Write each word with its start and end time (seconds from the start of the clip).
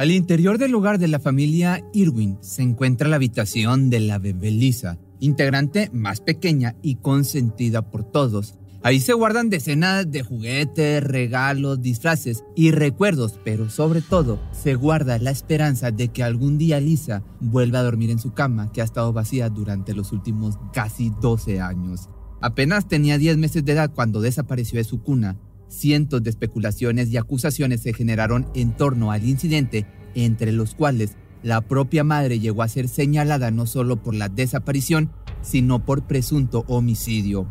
Al 0.00 0.12
interior 0.12 0.56
del 0.56 0.74
hogar 0.74 0.98
de 0.98 1.08
la 1.08 1.18
familia 1.18 1.84
Irwin 1.92 2.38
se 2.40 2.62
encuentra 2.62 3.06
la 3.06 3.16
habitación 3.16 3.90
de 3.90 4.00
la 4.00 4.18
bebé 4.18 4.50
Lisa, 4.50 4.98
integrante 5.18 5.90
más 5.92 6.22
pequeña 6.22 6.74
y 6.80 6.94
consentida 6.94 7.82
por 7.82 8.04
todos. 8.04 8.54
Ahí 8.82 9.00
se 9.00 9.12
guardan 9.12 9.50
decenas 9.50 10.10
de 10.10 10.22
juguetes, 10.22 11.04
regalos, 11.04 11.82
disfraces 11.82 12.44
y 12.56 12.70
recuerdos, 12.70 13.38
pero 13.44 13.68
sobre 13.68 14.00
todo 14.00 14.40
se 14.52 14.74
guarda 14.74 15.18
la 15.18 15.32
esperanza 15.32 15.90
de 15.90 16.08
que 16.08 16.22
algún 16.22 16.56
día 16.56 16.80
Lisa 16.80 17.22
vuelva 17.38 17.80
a 17.80 17.84
dormir 17.84 18.08
en 18.08 18.20
su 18.20 18.32
cama 18.32 18.72
que 18.72 18.80
ha 18.80 18.84
estado 18.84 19.12
vacía 19.12 19.50
durante 19.50 19.92
los 19.92 20.12
últimos 20.12 20.58
casi 20.72 21.12
12 21.20 21.60
años. 21.60 22.08
Apenas 22.40 22.88
tenía 22.88 23.18
10 23.18 23.36
meses 23.36 23.66
de 23.66 23.72
edad 23.72 23.92
cuando 23.94 24.22
desapareció 24.22 24.78
de 24.78 24.84
su 24.84 25.02
cuna 25.02 25.36
Cientos 25.70 26.20
de 26.24 26.30
especulaciones 26.30 27.10
y 27.10 27.16
acusaciones 27.16 27.80
se 27.80 27.92
generaron 27.92 28.48
en 28.56 28.76
torno 28.76 29.12
al 29.12 29.24
incidente, 29.24 29.86
entre 30.16 30.50
los 30.50 30.74
cuales 30.74 31.16
la 31.44 31.60
propia 31.60 32.02
madre 32.02 32.40
llegó 32.40 32.64
a 32.64 32.68
ser 32.68 32.88
señalada 32.88 33.52
no 33.52 33.66
solo 33.66 33.96
por 34.02 34.16
la 34.16 34.28
desaparición, 34.28 35.12
sino 35.42 35.84
por 35.84 36.08
presunto 36.08 36.64
homicidio. 36.66 37.46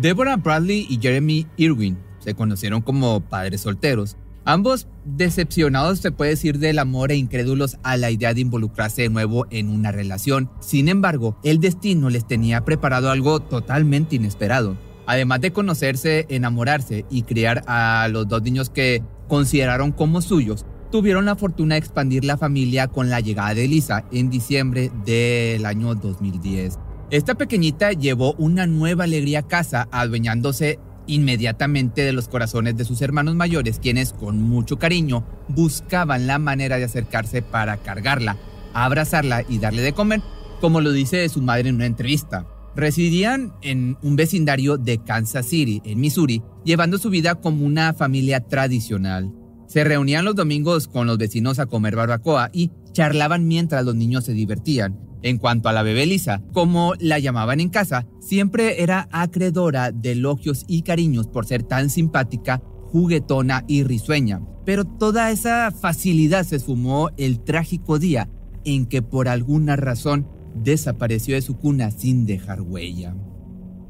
Deborah 0.00 0.36
Bradley 0.36 0.86
y 0.88 1.00
Jeremy 1.00 1.48
Irwin 1.56 1.98
se 2.20 2.34
conocieron 2.34 2.82
como 2.82 3.20
padres 3.20 3.62
solteros 3.62 4.16
Ambos 4.48 4.88
decepcionados, 5.04 5.98
se 5.98 6.10
puede 6.10 6.30
decir, 6.30 6.58
del 6.58 6.78
amor 6.78 7.12
e 7.12 7.16
incrédulos 7.16 7.76
a 7.82 7.98
la 7.98 8.10
idea 8.10 8.32
de 8.32 8.40
involucrarse 8.40 9.02
de 9.02 9.10
nuevo 9.10 9.44
en 9.50 9.68
una 9.68 9.92
relación. 9.92 10.48
Sin 10.58 10.88
embargo, 10.88 11.38
el 11.44 11.60
destino 11.60 12.08
les 12.08 12.26
tenía 12.26 12.64
preparado 12.64 13.10
algo 13.10 13.40
totalmente 13.40 14.16
inesperado. 14.16 14.78
Además 15.04 15.42
de 15.42 15.52
conocerse, 15.52 16.24
enamorarse 16.30 17.04
y 17.10 17.24
criar 17.24 17.62
a 17.66 18.08
los 18.10 18.26
dos 18.26 18.40
niños 18.40 18.70
que 18.70 19.02
consideraron 19.28 19.92
como 19.92 20.22
suyos, 20.22 20.64
tuvieron 20.90 21.26
la 21.26 21.36
fortuna 21.36 21.74
de 21.74 21.80
expandir 21.80 22.24
la 22.24 22.38
familia 22.38 22.88
con 22.88 23.10
la 23.10 23.20
llegada 23.20 23.52
de 23.52 23.68
Lisa 23.68 24.06
en 24.12 24.30
diciembre 24.30 24.90
del 25.04 25.66
año 25.66 25.94
2010. 25.94 26.78
Esta 27.10 27.34
pequeñita 27.34 27.92
llevó 27.92 28.32
una 28.38 28.66
nueva 28.66 29.04
alegría 29.04 29.40
a 29.40 29.46
casa, 29.46 29.88
adueñándose 29.92 30.78
inmediatamente 31.08 32.02
de 32.02 32.12
los 32.12 32.28
corazones 32.28 32.76
de 32.76 32.84
sus 32.84 33.02
hermanos 33.02 33.34
mayores, 33.34 33.80
quienes 33.80 34.12
con 34.12 34.40
mucho 34.40 34.78
cariño 34.78 35.26
buscaban 35.48 36.28
la 36.28 36.38
manera 36.38 36.76
de 36.76 36.84
acercarse 36.84 37.42
para 37.42 37.78
cargarla, 37.78 38.36
abrazarla 38.74 39.42
y 39.48 39.58
darle 39.58 39.82
de 39.82 39.92
comer, 39.92 40.22
como 40.60 40.80
lo 40.80 40.92
dice 40.92 41.28
su 41.28 41.42
madre 41.42 41.70
en 41.70 41.76
una 41.76 41.86
entrevista. 41.86 42.46
Residían 42.76 43.54
en 43.62 43.96
un 44.02 44.14
vecindario 44.14 44.76
de 44.76 45.02
Kansas 45.02 45.46
City, 45.46 45.82
en 45.84 45.98
Missouri, 45.98 46.42
llevando 46.64 46.98
su 46.98 47.10
vida 47.10 47.34
como 47.34 47.66
una 47.66 47.92
familia 47.94 48.40
tradicional. 48.46 49.32
Se 49.66 49.82
reunían 49.82 50.24
los 50.24 50.36
domingos 50.36 50.86
con 50.86 51.06
los 51.06 51.18
vecinos 51.18 51.58
a 51.58 51.66
comer 51.66 51.96
barbacoa 51.96 52.50
y 52.52 52.70
charlaban 52.92 53.48
mientras 53.48 53.84
los 53.84 53.96
niños 53.96 54.24
se 54.24 54.32
divertían. 54.32 55.07
En 55.22 55.38
cuanto 55.38 55.68
a 55.68 55.72
la 55.72 55.82
bebé 55.82 56.06
Lisa, 56.06 56.42
como 56.52 56.94
la 57.00 57.18
llamaban 57.18 57.60
en 57.60 57.70
casa, 57.70 58.06
siempre 58.20 58.82
era 58.82 59.08
acreedora 59.10 59.90
de 59.90 60.12
elogios 60.12 60.64
y 60.68 60.82
cariños 60.82 61.26
por 61.26 61.44
ser 61.46 61.64
tan 61.64 61.90
simpática, 61.90 62.62
juguetona 62.92 63.64
y 63.66 63.82
risueña. 63.82 64.40
Pero 64.64 64.84
toda 64.84 65.30
esa 65.30 65.72
facilidad 65.72 66.44
se 66.44 66.56
esfumó 66.56 67.10
el 67.16 67.40
trágico 67.40 67.98
día 67.98 68.28
en 68.64 68.86
que 68.86 69.02
por 69.02 69.28
alguna 69.28 69.76
razón 69.76 70.28
desapareció 70.54 71.34
de 71.34 71.42
su 71.42 71.58
cuna 71.58 71.90
sin 71.90 72.26
dejar 72.26 72.60
huella. 72.60 73.14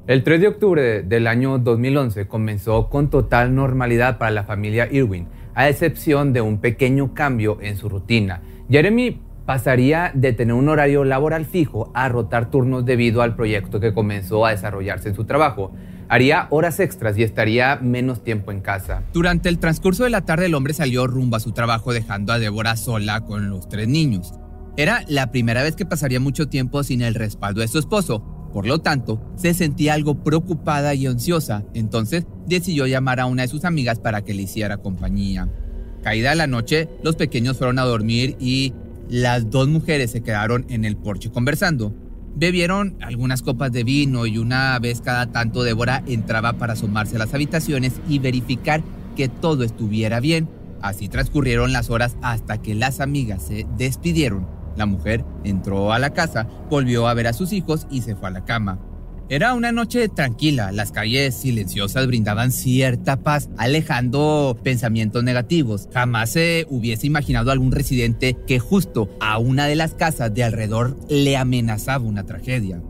El 0.07 0.23
3 0.23 0.41
de 0.41 0.49
octubre 0.49 1.03
del 1.03 1.27
año 1.27 1.59
2011 1.59 2.27
comenzó 2.29 2.89
con 2.89 3.11
total 3.11 3.55
normalidad 3.55 4.17
para 4.17 4.31
la 4.31 4.45
familia 4.45 4.89
Irwin, 4.91 5.29
a 5.55 5.69
excepción 5.69 6.33
de 6.33 6.41
un 6.41 6.59
pequeño 6.61 7.13
cambio 7.13 7.59
en 7.61 7.77
su 7.77 7.91
rutina. 7.91 8.41
Jeremy 8.71 9.21
pasaría 9.49 10.13
de 10.15 10.35
tener 10.35 10.53
un 10.53 10.69
horario 10.69 11.05
laboral 11.05 11.47
fijo 11.47 11.91
a 11.95 12.11
rotar 12.11 12.51
turnos 12.51 12.85
debido 12.85 13.23
al 13.23 13.35
proyecto 13.35 13.81
que 13.81 13.95
comenzó 13.95 14.45
a 14.45 14.51
desarrollarse 14.51 15.09
en 15.09 15.15
su 15.15 15.25
trabajo. 15.25 15.73
Haría 16.11 16.49
horas 16.51 16.81
extras 16.81 17.17
y 17.17 17.23
estaría 17.23 17.77
menos 17.77 18.23
tiempo 18.23 18.53
en 18.53 18.61
casa. 18.61 19.05
Durante 19.15 19.49
el 19.49 19.59
transcurso 19.59 20.05
de 20.05 20.11
la 20.11 20.27
tarde 20.27 20.45
el 20.45 20.55
hombre 20.55 20.75
salió 20.75 21.07
rumbo 21.07 21.37
a 21.37 21.41
su 21.41 21.53
trabajo 21.53 21.95
dejando 21.95 22.35
a 22.35 22.39
Débora 22.39 22.77
sola 22.77 23.23
con 23.23 23.49
los 23.49 23.71
tres 23.71 23.89
niños. 23.89 24.35
Era 24.77 25.03
la 25.09 25.31
primera 25.31 25.63
vez 25.63 25.77
que 25.77 25.87
pasaría 25.87 26.21
mucho 26.21 26.51
tiempo 26.51 26.83
sin 26.83 27.01
el 27.01 27.15
respaldo 27.15 27.63
de 27.63 27.69
su 27.69 27.79
esposo, 27.79 28.51
por 28.53 28.67
lo 28.67 28.81
tanto, 28.81 29.33
se 29.37 29.55
sentía 29.55 29.95
algo 29.95 30.23
preocupada 30.23 30.93
y 30.93 31.07
ansiosa, 31.07 31.65
entonces 31.73 32.27
decidió 32.47 32.87
llamar 32.87 33.19
a 33.19 33.25
una 33.25 33.43
de 33.43 33.49
sus 33.49 33.65
amigas 33.65 33.99
para 33.99 34.25
que 34.25 34.35
le 34.35 34.43
hiciera 34.43 34.77
compañía. 34.77 35.49
Caída 36.03 36.35
la 36.35 36.47
noche, 36.47 36.91
los 37.03 37.17
pequeños 37.17 37.57
fueron 37.57 37.79
a 37.79 37.85
dormir 37.85 38.37
y 38.39 38.75
las 39.09 39.51
dos 39.51 39.69
mujeres 39.69 40.11
se 40.11 40.23
quedaron 40.23 40.67
en 40.69 40.85
el 40.85 40.97
porche 40.97 41.31
conversando. 41.31 41.95
Bebieron 42.37 42.97
algunas 43.01 43.43
copas 43.43 43.73
de 43.73 43.85
vino 43.85 44.27
y 44.27 44.39
una 44.39 44.79
vez 44.79 45.01
cada 45.01 45.33
tanto 45.33 45.63
Débora 45.63 46.03
entraba 46.07 46.53
para 46.55 46.75
asomarse 46.75 47.17
a 47.17 47.19
las 47.19 47.35
habitaciones 47.35 47.95
y 48.09 48.19
verificar 48.19 48.83
que 49.17 49.29
todo 49.29 49.65
estuviera 49.65 50.21
bien. 50.21 50.49
Así 50.81 51.09
transcurrieron 51.09 51.73
las 51.73 51.91
horas 51.91 52.17
hasta 52.23 52.63
que 52.63 52.75
las 52.75 53.01
amigas 53.01 53.43
se 53.43 53.67
despidieron. 53.77 54.47
La 54.77 54.87
mujer 54.87 55.25
entró 55.43 55.93
a 55.93 55.99
la 55.99 56.11
casa, 56.11 56.47
volvió 56.71 57.09
a 57.09 57.15
ver 57.15 57.27
a 57.27 57.33
sus 57.33 57.53
hijos 57.53 57.89
y 57.91 58.03
se 58.03 58.15
fue 58.15 58.29
a 58.29 58.33
la 58.33 58.45
cama. 58.45 58.79
Era 59.31 59.53
una 59.53 59.73
noche 59.73 60.09
tranquila, 60.09 60.73
las 60.73 60.91
calles 60.91 61.35
silenciosas 61.35 62.07
brindaban 62.07 62.51
cierta 62.51 63.23
paz, 63.23 63.51
alejando 63.59 64.59
pensamientos 64.63 65.23
negativos. 65.23 65.87
Jamás 65.93 66.31
se 66.31 66.67
hubiese 66.71 67.07
imaginado 67.07 67.51
algún 67.51 67.71
residente 67.71 68.39
que 68.47 68.59
justo 68.59 69.11
a 69.21 69.37
una 69.37 69.67
de 69.67 69.77
las 69.77 69.93
casas 69.93 70.33
de 70.33 70.45
alrededor 70.45 70.97
le 71.11 71.37
amenazaba 71.37 72.07
una 72.07 72.25
tragedia. 72.25 72.81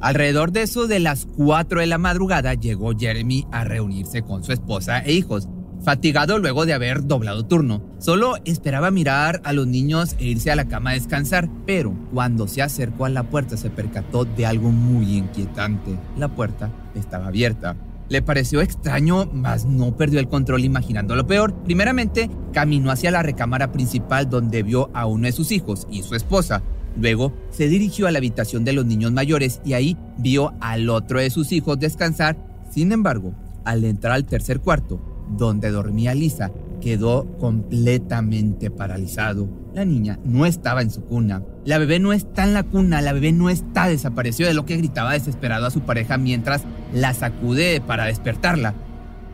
Alrededor 0.00 0.52
de 0.52 0.62
eso 0.62 0.86
de 0.86 1.00
las 1.00 1.26
4 1.36 1.80
de 1.80 1.88
la 1.88 1.98
madrugada 1.98 2.54
llegó 2.54 2.96
Jeremy 2.96 3.48
a 3.50 3.64
reunirse 3.64 4.22
con 4.22 4.44
su 4.44 4.52
esposa 4.52 5.00
e 5.00 5.14
hijos. 5.14 5.48
Fatigado 5.82 6.38
luego 6.38 6.66
de 6.66 6.74
haber 6.74 7.06
doblado 7.06 7.46
turno, 7.46 7.82
solo 7.98 8.34
esperaba 8.44 8.90
mirar 8.90 9.40
a 9.44 9.52
los 9.52 9.66
niños 9.66 10.16
e 10.18 10.26
irse 10.26 10.50
a 10.50 10.56
la 10.56 10.66
cama 10.66 10.90
a 10.90 10.94
descansar, 10.94 11.48
pero 11.66 11.94
cuando 12.12 12.48
se 12.48 12.62
acercó 12.62 13.04
a 13.04 13.10
la 13.10 13.22
puerta 13.22 13.56
se 13.56 13.70
percató 13.70 14.24
de 14.24 14.44
algo 14.44 14.70
muy 14.70 15.16
inquietante. 15.16 15.96
La 16.16 16.28
puerta 16.28 16.70
estaba 16.94 17.28
abierta. 17.28 17.76
Le 18.08 18.22
pareció 18.22 18.60
extraño, 18.60 19.26
mas 19.32 19.66
no 19.66 19.96
perdió 19.96 20.18
el 20.18 20.28
control 20.28 20.64
imaginando 20.64 21.14
lo 21.14 21.26
peor. 21.26 21.54
Primeramente, 21.64 22.30
caminó 22.52 22.90
hacia 22.90 23.10
la 23.10 23.22
recámara 23.22 23.70
principal 23.70 24.28
donde 24.28 24.62
vio 24.62 24.90
a 24.94 25.06
uno 25.06 25.26
de 25.26 25.32
sus 25.32 25.52
hijos 25.52 25.86
y 25.90 26.02
su 26.02 26.14
esposa. 26.14 26.62
Luego, 26.96 27.34
se 27.50 27.68
dirigió 27.68 28.06
a 28.06 28.10
la 28.10 28.18
habitación 28.18 28.64
de 28.64 28.72
los 28.72 28.86
niños 28.86 29.12
mayores 29.12 29.60
y 29.64 29.74
ahí 29.74 29.96
vio 30.16 30.54
al 30.60 30.88
otro 30.88 31.20
de 31.20 31.30
sus 31.30 31.52
hijos 31.52 31.78
descansar. 31.78 32.36
Sin 32.70 32.92
embargo, 32.92 33.34
al 33.64 33.84
entrar 33.84 34.14
al 34.14 34.24
tercer 34.24 34.60
cuarto, 34.60 35.00
donde 35.36 35.70
dormía 35.70 36.14
Lisa, 36.14 36.50
quedó 36.80 37.26
completamente 37.38 38.70
paralizado. 38.70 39.48
La 39.74 39.84
niña 39.84 40.18
no 40.24 40.46
estaba 40.46 40.82
en 40.82 40.90
su 40.90 41.02
cuna. 41.02 41.42
La 41.64 41.78
bebé 41.78 41.98
no 41.98 42.12
está 42.12 42.44
en 42.44 42.54
la 42.54 42.62
cuna, 42.62 43.02
la 43.02 43.12
bebé 43.12 43.32
no 43.32 43.50
está, 43.50 43.88
desapareció 43.88 44.46
de 44.46 44.54
lo 44.54 44.64
que 44.64 44.76
gritaba 44.76 45.12
desesperado 45.12 45.66
a 45.66 45.70
su 45.70 45.80
pareja 45.80 46.18
mientras 46.18 46.64
la 46.92 47.14
sacude 47.14 47.80
para 47.80 48.06
despertarla. 48.06 48.74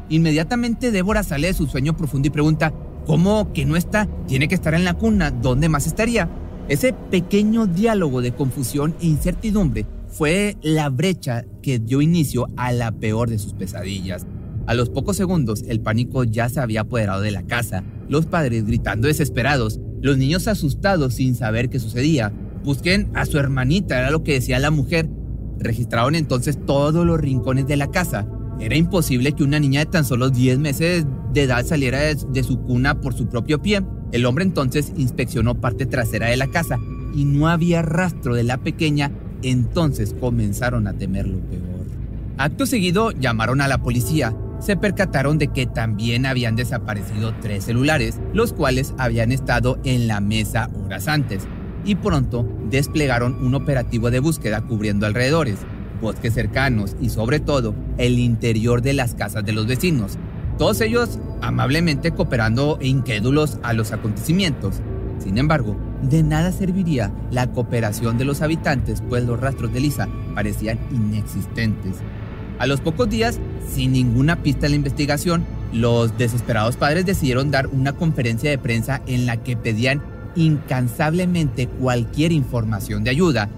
Inmediatamente 0.08 0.90
Débora 0.90 1.22
sale 1.22 1.48
de 1.48 1.54
su 1.54 1.66
sueño 1.66 1.96
profundo 1.96 2.28
y 2.28 2.30
pregunta, 2.30 2.74
¿cómo 3.06 3.52
que 3.52 3.64
no 3.64 3.76
está? 3.76 4.06
Tiene 4.26 4.48
que 4.48 4.54
estar 4.54 4.74
en 4.74 4.84
la 4.84 4.94
cuna, 4.94 5.30
¿dónde 5.30 5.68
más 5.68 5.86
estaría? 5.86 6.28
Ese 6.68 6.92
pequeño 6.92 7.66
diálogo 7.66 8.20
de 8.22 8.34
confusión 8.34 8.94
e 9.00 9.06
incertidumbre 9.06 9.86
fue 10.08 10.56
la 10.62 10.88
brecha 10.88 11.44
que 11.62 11.78
dio 11.78 12.00
inicio 12.00 12.46
a 12.56 12.72
la 12.72 12.92
peor 12.92 13.28
de 13.28 13.38
sus 13.38 13.52
pesadillas. 13.52 14.26
A 14.66 14.74
los 14.74 14.88
pocos 14.88 15.16
segundos, 15.16 15.62
el 15.68 15.80
pánico 15.80 16.24
ya 16.24 16.48
se 16.48 16.60
había 16.60 16.82
apoderado 16.82 17.20
de 17.20 17.30
la 17.30 17.42
casa, 17.42 17.84
los 18.08 18.26
padres 18.26 18.64
gritando 18.64 19.08
desesperados, 19.08 19.80
Los 20.00 20.18
niños 20.18 20.48
asustados 20.48 21.14
sin 21.14 21.34
saber 21.34 21.70
qué 21.70 21.78
sucedía. 21.78 22.30
Busquen 22.62 23.10
a 23.14 23.24
su 23.24 23.38
hermanita, 23.38 23.98
era 23.98 24.10
lo 24.10 24.22
que 24.22 24.34
decía 24.34 24.58
la 24.58 24.70
mujer. 24.70 25.08
Registraron 25.58 26.14
entonces 26.14 26.58
todos 26.66 27.06
los 27.06 27.18
rincones 27.18 27.66
de 27.66 27.78
la 27.78 27.90
casa. 27.90 28.26
Era 28.60 28.76
imposible 28.76 29.32
que 29.32 29.44
una 29.44 29.58
niña 29.58 29.80
de 29.80 29.86
tan 29.86 30.04
solo 30.04 30.28
10 30.28 30.58
meses 30.58 31.06
de 31.32 31.42
edad 31.42 31.64
saliera 31.64 32.00
de, 32.00 32.42
su 32.42 32.60
cuna 32.60 33.00
por 33.00 33.14
su 33.14 33.28
propio 33.28 33.62
pie. 33.62 33.82
El 34.12 34.26
hombre 34.26 34.44
entonces 34.44 34.92
inspeccionó 34.96 35.54
parte 35.54 35.86
trasera 35.86 36.28
de 36.28 36.36
la 36.36 36.48
casa 36.48 36.78
y 37.14 37.24
no 37.24 37.48
había 37.48 37.80
rastro 37.80 38.34
de 38.34 38.44
la 38.44 38.58
pequeña, 38.58 39.10
entonces 39.42 40.14
comenzaron 40.18 40.86
a 40.86 40.92
temer 40.92 41.26
lo 41.26 41.38
peor. 41.40 41.86
Acto 42.36 42.66
seguido 42.66 43.10
llamaron 43.10 43.60
a 43.60 43.68
la 43.68 43.78
policía. 43.78 44.36
Se 44.64 44.78
percataron 44.78 45.36
de 45.36 45.48
que 45.48 45.66
también 45.66 46.24
habían 46.24 46.56
desaparecido 46.56 47.34
tres 47.42 47.64
celulares, 47.64 48.18
los 48.32 48.54
cuales 48.54 48.94
habían 48.96 49.30
estado 49.30 49.78
en 49.84 50.08
la 50.08 50.20
mesa 50.20 50.70
horas 50.82 51.06
antes, 51.06 51.46
y 51.84 51.96
pronto 51.96 52.48
desplegaron 52.70 53.34
un 53.44 53.54
operativo 53.54 54.10
de 54.10 54.20
búsqueda 54.20 54.62
cubriendo 54.62 55.04
alrededores, 55.04 55.58
bosques 56.00 56.32
cercanos 56.32 56.96
y 56.98 57.10
sobre 57.10 57.40
todo 57.40 57.74
el 57.98 58.18
interior 58.18 58.80
de 58.80 58.94
las 58.94 59.14
casas 59.14 59.44
de 59.44 59.52
los 59.52 59.66
vecinos. 59.66 60.16
Todos 60.56 60.80
ellos 60.80 61.18
amablemente 61.42 62.12
cooperando 62.12 62.78
e 62.80 62.88
incrédulos 62.88 63.58
a 63.62 63.74
los 63.74 63.92
acontecimientos. 63.92 64.76
Sin 65.18 65.36
embargo, 65.36 65.76
de 66.00 66.22
nada 66.22 66.52
serviría 66.52 67.12
la 67.30 67.52
cooperación 67.52 68.16
de 68.16 68.24
los 68.24 68.40
habitantes, 68.40 69.02
pues 69.10 69.24
los 69.24 69.38
rastros 69.38 69.74
de 69.74 69.80
Lisa 69.80 70.08
parecían 70.34 70.78
inexistentes. 70.90 71.96
A 72.58 72.66
los 72.66 72.80
pocos 72.80 73.10
días, 73.10 73.40
sin 73.72 73.92
ninguna 73.92 74.36
pista 74.36 74.66
en 74.66 74.72
la 74.72 74.76
investigación, 74.76 75.44
los 75.72 76.16
desesperados 76.16 76.76
padres 76.76 77.04
decidieron 77.04 77.50
dar 77.50 77.66
una 77.66 77.92
conferencia 77.92 78.48
de 78.48 78.58
prensa 78.58 79.02
en 79.06 79.26
la 79.26 79.38
que 79.38 79.56
pedían 79.56 80.02
incansablemente 80.36 81.66
cualquier 81.66 82.32
información 82.32 83.02
de 83.02 83.10
ayuda, 83.10 83.48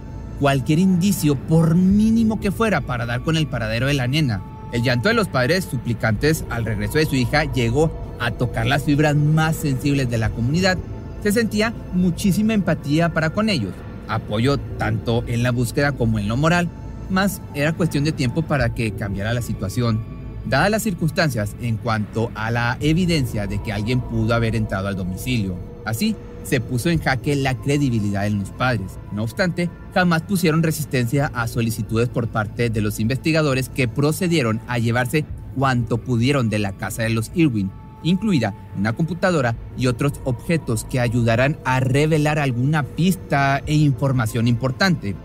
cualquier 0.41 0.79
indicio, 0.79 1.35
por 1.35 1.75
mínimo 1.75 2.41
que 2.41 2.53
fuera, 2.53 2.81
para 2.81 3.07
dar 3.07 3.23
con 3.23 3.37
el 3.37 3.47
paradero 3.47 3.87
de 3.87 3.95
la 3.95 4.07
nena. 4.07 4.43
El 4.73 4.83
llanto 4.83 5.09
de 5.09 5.15
los 5.15 5.29
padres 5.29 5.67
suplicantes 5.71 6.45
al 6.51 6.65
regreso 6.65 6.99
de 6.99 7.07
su 7.07 7.17
hija 7.17 7.45
llegó 7.45 7.93
a 8.19 8.31
tocar 8.31 8.67
las 8.67 8.85
fibras 8.85 9.15
más 9.15 9.57
sensibles 9.57 10.11
de 10.11 10.19
la 10.19 10.31
comunidad. 10.31 10.79
Se 11.23 11.33
sentía 11.33 11.75
muchísima 11.93 12.55
empatía 12.55 13.11
para 13.11 13.31
con 13.31 13.49
ellos, 13.49 13.73
apoyo 14.09 14.59
tanto 14.59 15.23
en 15.27 15.43
la 15.43 15.51
búsqueda 15.51 15.93
como 15.93 16.19
en 16.19 16.29
lo 16.29 16.37
moral, 16.37 16.69
más 17.11 17.41
era 17.55 17.73
cuestión 17.73 18.05
de 18.05 18.13
tiempo 18.13 18.43
para 18.43 18.75
que 18.75 18.93
cambiara 18.93 19.35
la 19.35 19.43
situación. 19.43 20.01
Dadas 20.47 20.71
las 20.71 20.83
circunstancias 20.83 21.57
en 21.61 21.77
cuanto 21.77 22.31
a 22.35 22.51
la 22.51 22.77
evidencia 22.81 23.47
de 23.47 23.61
que 23.63 23.73
alguien 23.73 24.01
pudo 24.01 24.35
haber 24.35 24.55
entrado 24.55 24.89
al 24.89 24.97
domicilio. 24.97 25.57
Así, 25.85 26.15
se 26.45 26.61
puso 26.61 26.91
en 26.91 27.01
jaque 27.01 27.35
la 27.35 27.55
credibilidad 27.57 28.23
de 28.23 28.31
los 28.31 28.51
padres. 28.51 28.99
No 29.13 29.25
obstante, 29.25 29.69
jamás 29.93 30.23
pusieron 30.23 30.63
resistencia 30.63 31.31
a 31.35 31.49
solicitudes 31.49 32.09
por 32.09 32.29
parte 32.29 32.71
de 32.71 32.81
los 32.81 33.01
investigadores 33.01 33.69
que 33.69 33.89
procedieron 33.89 34.61
a 34.69 34.79
llevarse 34.79 35.25
cuanto 35.57 35.99
pudieron 35.99 36.49
de 36.49 36.61
la 36.61 36.73
casa 36.73 37.03
de 37.03 37.11
los 37.11 37.33
Irwin, 37.35 37.71
incluida 38.03 38.55
una 38.79 38.93
computadora 38.93 39.57
y 39.77 39.89
otros 39.89 40.13
objetos 40.25 40.85
que 40.85 41.01
ayudarán 41.01 41.59
a 41.65 41.81
revelar 41.81 42.39
alguna 42.39 42.85
pista 42.85 43.63
e 43.67 43.75
información 43.75 44.47
importante. 44.47 45.17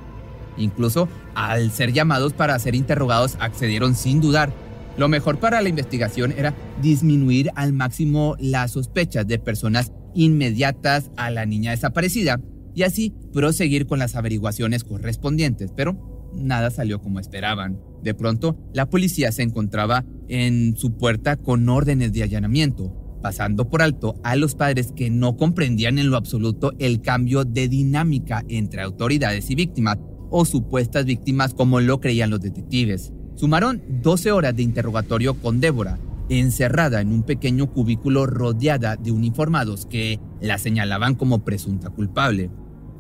Incluso 0.62 1.10
al 1.36 1.72
ser 1.72 1.94
llamados 1.94 2.34
para 2.34 2.58
ser 2.60 2.76
interrogados 2.76 3.38
accedieron 3.40 3.96
sin 3.96 4.22
dudar. 4.22 4.54
Lo 4.98 5.08
mejor 5.08 5.40
para 5.40 5.62
la 5.62 5.70
investigación 5.70 6.34
era 6.38 6.54
disminuir 6.82 7.50
al 7.56 7.74
máximo 7.74 8.36
las 8.40 8.72
sospechas 8.72 9.26
de 9.28 9.40
personas 9.40 9.92
inmediatas 10.14 11.12
a 11.16 11.32
la 11.32 11.46
niña 11.46 11.72
desaparecida 11.72 12.40
y 12.76 12.84
así 12.84 13.14
proseguir 13.34 13.86
con 13.86 14.00
las 14.00 14.16
averiguaciones 14.16 14.84
correspondientes, 14.84 15.72
pero 15.76 16.30
nada 16.34 16.72
salió 16.72 17.02
como 17.02 17.20
esperaban. 17.20 17.80
De 18.04 18.14
pronto, 18.14 18.58
la 18.74 18.90
policía 18.90 19.32
se 19.32 19.44
encontraba 19.44 20.06
en 20.28 20.76
su 20.78 20.96
puerta 20.98 21.36
con 21.36 21.68
órdenes 21.70 22.14
de 22.14 22.24
allanamiento, 22.24 23.20
pasando 23.22 23.70
por 23.70 23.82
alto 23.82 24.16
a 24.24 24.36
los 24.36 24.56
padres 24.56 24.92
que 24.96 25.10
no 25.10 25.38
comprendían 25.38 26.00
en 26.00 26.10
lo 26.10 26.18
absoluto 26.18 26.74
el 26.80 27.02
cambio 27.02 27.44
de 27.44 27.68
dinámica 27.68 28.44
entre 28.48 28.82
autoridades 28.82 29.50
y 29.52 29.56
víctimas, 29.56 29.98
o 30.32 30.46
supuestas 30.46 31.06
víctimas 31.06 31.54
como 31.54 31.80
lo 31.80 32.02
creían 32.02 32.32
los 32.32 32.42
detectives. 32.42 33.14
Sumaron 33.36 33.84
12 34.02 34.32
horas 34.32 34.56
de 34.56 34.64
interrogatorio 34.64 35.36
con 35.36 35.60
Débora, 35.60 36.00
encerrada 36.30 37.02
en 37.02 37.12
un 37.12 37.24
pequeño 37.24 37.72
cubículo 37.72 38.26
rodeada 38.26 38.96
de 38.96 39.12
uniformados 39.12 39.86
que 39.86 40.20
la 40.40 40.58
señalaban 40.58 41.16
como 41.16 41.44
presunta 41.44 41.90
culpable. 41.90 42.50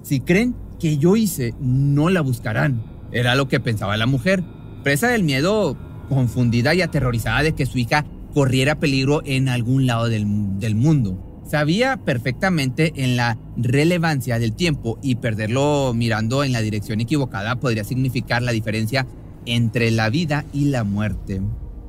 Si 0.04 0.19
creen 0.19 0.56
que 0.80 0.98
yo 0.98 1.16
hice, 1.16 1.54
no 1.60 2.10
la 2.10 2.22
buscarán. 2.22 2.83
Era 3.12 3.36
lo 3.36 3.48
que 3.48 3.60
pensaba 3.60 3.98
la 3.98 4.06
mujer, 4.06 4.44
presa 4.83 5.07
del 5.07 5.24
miedo, 5.24 5.78
confundida 6.10 6.74
y 6.75 6.81
aterrorizada 6.81 7.44
de 7.44 7.54
que 7.54 7.66
su 7.66 7.78
hija 7.78 8.06
corriera 8.33 8.80
peligro 8.80 9.22
en 9.25 9.48
algún 9.48 9.86
lado 9.86 10.10
del, 10.10 10.25
del 10.60 10.75
mundo. 10.75 11.31
Sabía 11.51 11.98
perfectamente 11.98 12.94
en 12.95 13.18
la 13.18 13.38
relevancia 13.57 14.39
del 14.39 14.56
tiempo 14.56 14.98
y 15.03 15.15
perderlo 15.15 15.92
mirando 15.94 16.45
en 16.45 16.53
la 16.53 16.62
dirección 16.62 17.01
equivocada 17.01 17.57
podría 17.57 17.83
significar 17.83 18.42
la 18.42 18.53
diferencia 18.53 19.06
entre 19.45 19.92
la 19.92 20.09
vida 20.09 20.45
y 20.53 20.69
la 20.69 20.86
muerte. 20.86 21.42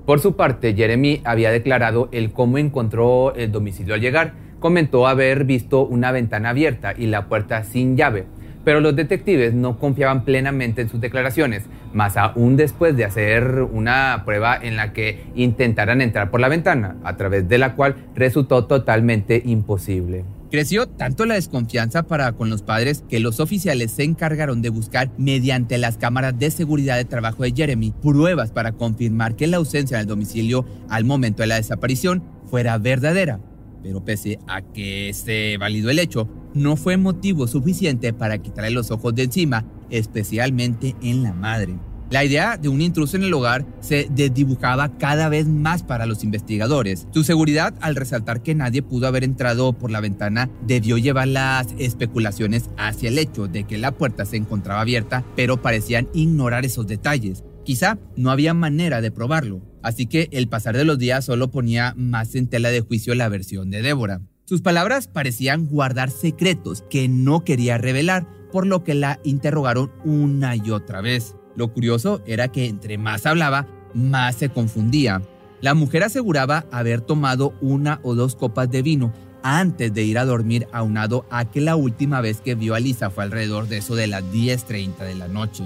Por 0.05 0.19
su 0.19 0.35
parte, 0.35 0.75
Jeremy 0.75 1.21
había 1.23 1.53
declarado 1.53 2.09
el 2.11 2.33
cómo 2.33 2.59
encontró 2.59 3.37
el 3.37 3.53
domicilio 3.53 3.95
al 3.95 4.01
llegar. 4.01 4.35
Comentó 4.59 5.07
haber 5.07 5.45
visto 5.45 5.87
una 5.87 6.11
ventana 6.11 6.51
abierta 6.51 6.93
y 6.99 7.07
la 7.07 7.29
puerta 7.29 7.63
sin 7.63 7.97
llave 7.97 8.27
pero 8.65 8.81
los 8.81 8.97
detectives 8.97 9.55
no 9.55 9.79
confiaban 9.79 10.25
plenamente 10.25 10.83
en 10.83 10.89
sus 10.89 11.01
declaraciones, 11.01 11.65
más 11.93 12.17
aún 12.17 12.57
después 12.57 12.97
de 12.97 13.05
hacer 13.05 13.63
una 13.73 14.23
prueba 14.25 14.57
en 14.61 14.77
la 14.77 14.93
que 14.93 15.25
intentaran 15.35 16.01
entrar 16.01 16.31
por 16.31 16.41
la 16.41 16.49
ventana, 16.49 16.97
a 17.05 17.17
través 17.17 17.49
de 17.49 17.59
la 17.59 17.75
cual 17.75 17.97
resultó 18.15 18.65
totalmente 18.67 19.43
imposible. 19.45 20.25
Creció 20.53 20.87
tanto 20.87 21.25
la 21.25 21.37
desconfianza 21.37 22.03
para 22.03 22.33
con 22.33 22.51
los 22.51 22.61
padres 22.61 23.05
que 23.09 23.21
los 23.21 23.41
oficiales 23.41 23.91
se 23.91 24.05
encargaron 24.05 24.61
de 24.61 24.69
buscar 24.69 25.11
mediante 25.17 25.79
las 25.79 25.97
cámaras 25.97 26.39
de 26.39 26.51
seguridad 26.51 26.99
de 26.99 27.07
trabajo 27.07 27.43
de 27.43 27.53
Jeremy 27.53 27.95
pruebas 28.03 28.51
para 28.51 28.73
confirmar 28.73 29.35
que 29.35 29.47
la 29.47 29.57
ausencia 29.57 29.97
del 29.97 30.07
domicilio 30.07 30.67
al 30.91 31.07
momento 31.07 31.43
de 31.43 31.47
la 31.47 31.55
desaparición 31.55 32.23
fuera 32.51 32.77
verdadera. 32.77 33.41
Pero 33.83 34.05
pese 34.05 34.39
a 34.47 34.63
que 34.63 35.13
se 35.15 35.57
validó 35.59 35.91
el 35.91 35.99
hecho, 35.99 36.29
no 36.55 36.77
fue 36.77 36.97
motivo 36.97 37.47
suficiente 37.47 38.13
para 38.13 38.39
quitarle 38.39 38.71
los 38.71 38.91
ojos 38.91 39.15
de 39.15 39.25
encima, 39.25 39.65
especialmente 39.91 40.95
en 41.03 41.23
la 41.23 41.33
madre. 41.33 41.75
La 42.13 42.25
idea 42.25 42.59
de 42.59 42.69
un 42.69 42.83
intruso 42.83 43.17
en 43.17 43.23
el 43.23 43.33
hogar 43.33 43.65
se 43.81 44.07
desdibujaba 44.11 44.99
cada 44.99 45.31
vez 45.31 45.49
más 45.49 45.83
para 45.83 46.05
los 46.05 46.25
investigadores. 46.25 47.09
Su 47.11 47.25
seguridad, 47.25 47.73
al 47.81 47.97
resaltar 47.97 48.43
que 48.43 48.55
nadie 48.55 48.83
pudo 48.83 49.07
haber 49.07 49.25
entrado 49.25 49.73
por 49.73 49.91
la 49.91 50.01
ventana, 50.01 50.51
debió 50.67 50.99
llevar 50.99 51.29
las 51.29 51.69
especulaciones 51.79 52.69
hacia 52.77 53.09
el 53.09 53.19
hecho 53.19 53.49
de 53.49 53.65
que 53.65 53.79
la 53.79 53.93
puerta 53.93 54.27
se 54.27 54.37
encontraba 54.37 54.83
abierta, 54.83 55.25
pero 55.37 55.63
parecían 55.63 56.07
ignorar 56.13 56.67
esos 56.67 56.87
detalles. 56.87 57.45
Quizá 57.65 57.99
no 58.17 58.31
había 58.31 58.55
manera 58.55 59.01
de 59.01 59.11
probarlo, 59.11 59.63
así 59.83 60.07
que 60.07 60.29
el 60.33 60.49
pasar 60.49 60.77
de 60.77 60.85
los 60.85 60.99
días 60.99 61.25
solo 61.25 61.51
ponía 61.51 61.95
más 61.97 62.35
en 62.35 62.49
tela 62.49 62.71
de 62.71 62.81
juicio 62.81 63.15
la 63.15 63.29
versión 63.29 63.71
de 63.71 63.83
Débora. 63.83 64.21
Sus 64.45 64.63
palabras 64.63 65.07
parecían 65.07 65.67
guardar 65.67 66.11
secretos 66.11 66.83
que 66.91 67.09
no 67.09 67.45
quería 67.45 67.79
revelar, 67.79 68.27
por 68.51 68.67
lo 68.67 68.85
que 68.85 68.95
la 68.95 69.21
interrogaron 69.25 69.93
una 70.05 70.57
y 70.57 70.71
otra 70.71 71.01
vez. 71.01 71.37
Lo 71.57 71.73
curioso 71.73 72.21
era 72.27 72.49
que 72.49 72.67
entre 72.67 72.99
más 72.99 73.27
hablaba, 73.27 73.67
más 73.95 74.37
se 74.37 74.49
confundía. 74.49 75.23
La 75.61 75.75
mujer 75.75 76.03
aseguraba 76.03 76.67
haber 76.73 77.01
tomado 77.01 77.55
una 77.61 78.01
o 78.03 78.15
dos 78.15 78.35
copas 78.35 78.71
de 78.71 78.83
vino 78.83 79.13
antes 79.43 79.95
de 79.95 80.03
ir 80.03 80.19
a 80.19 80.25
dormir 80.25 80.67
aunado 80.73 81.27
a 81.31 81.51
que 81.51 81.61
la 81.61 81.77
última 81.77 82.21
vez 82.21 82.41
que 82.41 82.55
vio 82.55 82.75
a 82.75 82.81
Lisa 82.81 83.11
fue 83.11 83.25
alrededor 83.25 83.69
de 83.69 83.79
eso 83.79 83.95
de 83.95 84.07
las 84.07 84.25
10.30 84.25 84.99
de 84.99 85.15
la 85.15 85.29
noche. 85.29 85.65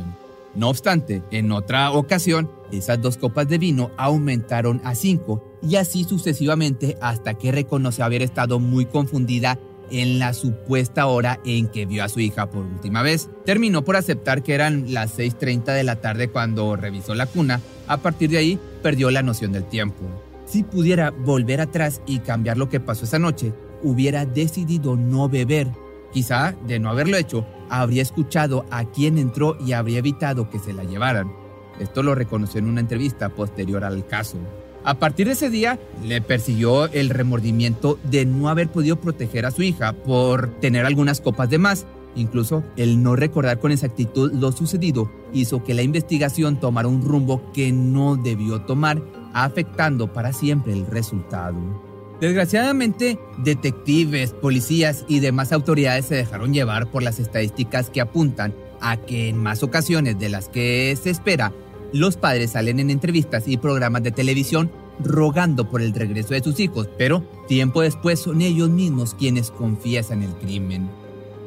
No 0.56 0.70
obstante, 0.70 1.22
en 1.30 1.52
otra 1.52 1.92
ocasión, 1.92 2.50
esas 2.72 3.00
dos 3.02 3.18
copas 3.18 3.46
de 3.46 3.58
vino 3.58 3.90
aumentaron 3.98 4.80
a 4.84 4.94
cinco 4.94 5.44
y 5.62 5.76
así 5.76 6.04
sucesivamente 6.04 6.96
hasta 7.02 7.34
que 7.34 7.52
reconoció 7.52 8.04
haber 8.04 8.22
estado 8.22 8.58
muy 8.58 8.86
confundida 8.86 9.58
en 9.90 10.18
la 10.18 10.32
supuesta 10.32 11.06
hora 11.06 11.40
en 11.44 11.68
que 11.68 11.84
vio 11.84 12.02
a 12.02 12.08
su 12.08 12.20
hija 12.20 12.50
por 12.50 12.64
última 12.64 13.02
vez. 13.02 13.28
Terminó 13.44 13.84
por 13.84 13.96
aceptar 13.96 14.42
que 14.42 14.54
eran 14.54 14.94
las 14.94 15.18
6.30 15.18 15.74
de 15.74 15.84
la 15.84 16.00
tarde 16.00 16.28
cuando 16.28 16.74
revisó 16.74 17.14
la 17.14 17.26
cuna. 17.26 17.60
A 17.86 17.98
partir 17.98 18.30
de 18.30 18.38
ahí, 18.38 18.58
perdió 18.82 19.10
la 19.10 19.22
noción 19.22 19.52
del 19.52 19.64
tiempo. 19.64 20.02
Si 20.46 20.62
pudiera 20.62 21.10
volver 21.10 21.60
atrás 21.60 22.00
y 22.06 22.20
cambiar 22.20 22.56
lo 22.56 22.68
que 22.68 22.80
pasó 22.80 23.04
esa 23.04 23.18
noche, 23.18 23.52
hubiera 23.82 24.24
decidido 24.24 24.96
no 24.96 25.28
beber. 25.28 25.68
Quizá, 26.12 26.54
de 26.66 26.78
no 26.78 26.88
haberlo 26.88 27.16
hecho, 27.16 27.46
habría 27.68 28.02
escuchado 28.02 28.64
a 28.70 28.84
quién 28.84 29.18
entró 29.18 29.56
y 29.64 29.72
habría 29.72 29.98
evitado 29.98 30.50
que 30.50 30.58
se 30.58 30.72
la 30.72 30.84
llevaran. 30.84 31.32
Esto 31.78 32.02
lo 32.02 32.14
reconoció 32.14 32.58
en 32.58 32.68
una 32.68 32.80
entrevista 32.80 33.28
posterior 33.28 33.84
al 33.84 34.06
caso. 34.06 34.38
A 34.84 34.94
partir 34.94 35.26
de 35.26 35.32
ese 35.32 35.50
día 35.50 35.80
le 36.04 36.20
persiguió 36.20 36.86
el 36.86 37.10
remordimiento 37.10 37.98
de 38.04 38.24
no 38.24 38.48
haber 38.48 38.68
podido 38.68 38.96
proteger 38.96 39.44
a 39.44 39.50
su 39.50 39.62
hija 39.62 39.92
por 39.92 40.48
tener 40.60 40.86
algunas 40.86 41.20
copas 41.20 41.50
de 41.50 41.58
más. 41.58 41.86
Incluso 42.14 42.62
el 42.76 43.02
no 43.02 43.16
recordar 43.16 43.58
con 43.58 43.72
exactitud 43.72 44.32
lo 44.32 44.52
sucedido 44.52 45.10
hizo 45.32 45.64
que 45.64 45.74
la 45.74 45.82
investigación 45.82 46.60
tomara 46.60 46.88
un 46.88 47.02
rumbo 47.02 47.52
que 47.52 47.72
no 47.72 48.16
debió 48.16 48.62
tomar, 48.62 49.02
afectando 49.34 50.12
para 50.12 50.32
siempre 50.32 50.72
el 50.72 50.86
resultado. 50.86 51.85
Desgraciadamente, 52.20 53.18
detectives, 53.38 54.32
policías 54.32 55.04
y 55.06 55.20
demás 55.20 55.52
autoridades 55.52 56.06
se 56.06 56.14
dejaron 56.14 56.54
llevar 56.54 56.90
por 56.90 57.02
las 57.02 57.18
estadísticas 57.18 57.90
que 57.90 58.00
apuntan 58.00 58.54
a 58.80 58.96
que 58.96 59.28
en 59.28 59.36
más 59.36 59.62
ocasiones 59.62 60.18
de 60.18 60.30
las 60.30 60.48
que 60.48 60.96
se 61.00 61.10
espera, 61.10 61.52
los 61.92 62.16
padres 62.16 62.52
salen 62.52 62.80
en 62.80 62.90
entrevistas 62.90 63.46
y 63.46 63.58
programas 63.58 64.02
de 64.02 64.12
televisión 64.12 64.70
rogando 64.98 65.68
por 65.68 65.82
el 65.82 65.92
regreso 65.92 66.34
de 66.34 66.42
sus 66.42 66.58
hijos, 66.58 66.88
pero 66.96 67.22
tiempo 67.48 67.82
después 67.82 68.18
son 68.20 68.40
ellos 68.40 68.70
mismos 68.70 69.14
quienes 69.14 69.50
confiesan 69.50 70.22
el 70.22 70.32
crimen. 70.36 70.88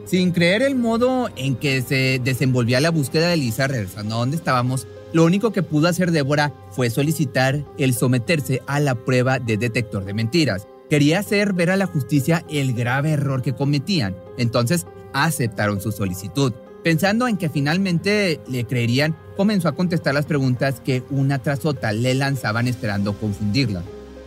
Sin 0.05 0.31
creer 0.31 0.61
el 0.61 0.75
modo 0.75 1.29
en 1.35 1.55
que 1.55 1.81
se 1.81 2.19
desenvolvía 2.23 2.79
la 2.79 2.89
búsqueda 2.89 3.29
de 3.29 3.37
Lisa 3.37 3.67
regresando 3.67 4.15
a 4.15 4.19
donde 4.19 4.37
estábamos, 4.37 4.87
lo 5.13 5.25
único 5.25 5.51
que 5.51 5.63
pudo 5.63 5.87
hacer 5.87 6.11
Débora 6.11 6.53
fue 6.71 6.89
solicitar 6.89 7.63
el 7.77 7.93
someterse 7.93 8.61
a 8.67 8.79
la 8.79 8.95
prueba 8.95 9.39
de 9.39 9.57
detector 9.57 10.05
de 10.05 10.13
mentiras. 10.13 10.67
Quería 10.89 11.19
hacer 11.19 11.53
ver 11.53 11.69
a 11.71 11.77
la 11.77 11.85
justicia 11.85 12.45
el 12.49 12.73
grave 12.73 13.11
error 13.11 13.41
que 13.41 13.53
cometían, 13.53 14.15
entonces 14.37 14.85
aceptaron 15.13 15.81
su 15.81 15.91
solicitud. 15.91 16.53
Pensando 16.83 17.27
en 17.27 17.37
que 17.37 17.49
finalmente 17.49 18.39
le 18.47 18.65
creerían, 18.65 19.15
comenzó 19.35 19.67
a 19.67 19.75
contestar 19.75 20.13
las 20.13 20.25
preguntas 20.25 20.81
que 20.83 21.03
una 21.09 21.39
tras 21.39 21.65
otra 21.65 21.91
le 21.91 22.13
lanzaban 22.13 22.67
esperando 22.67 23.13
confundirla. 23.13 23.83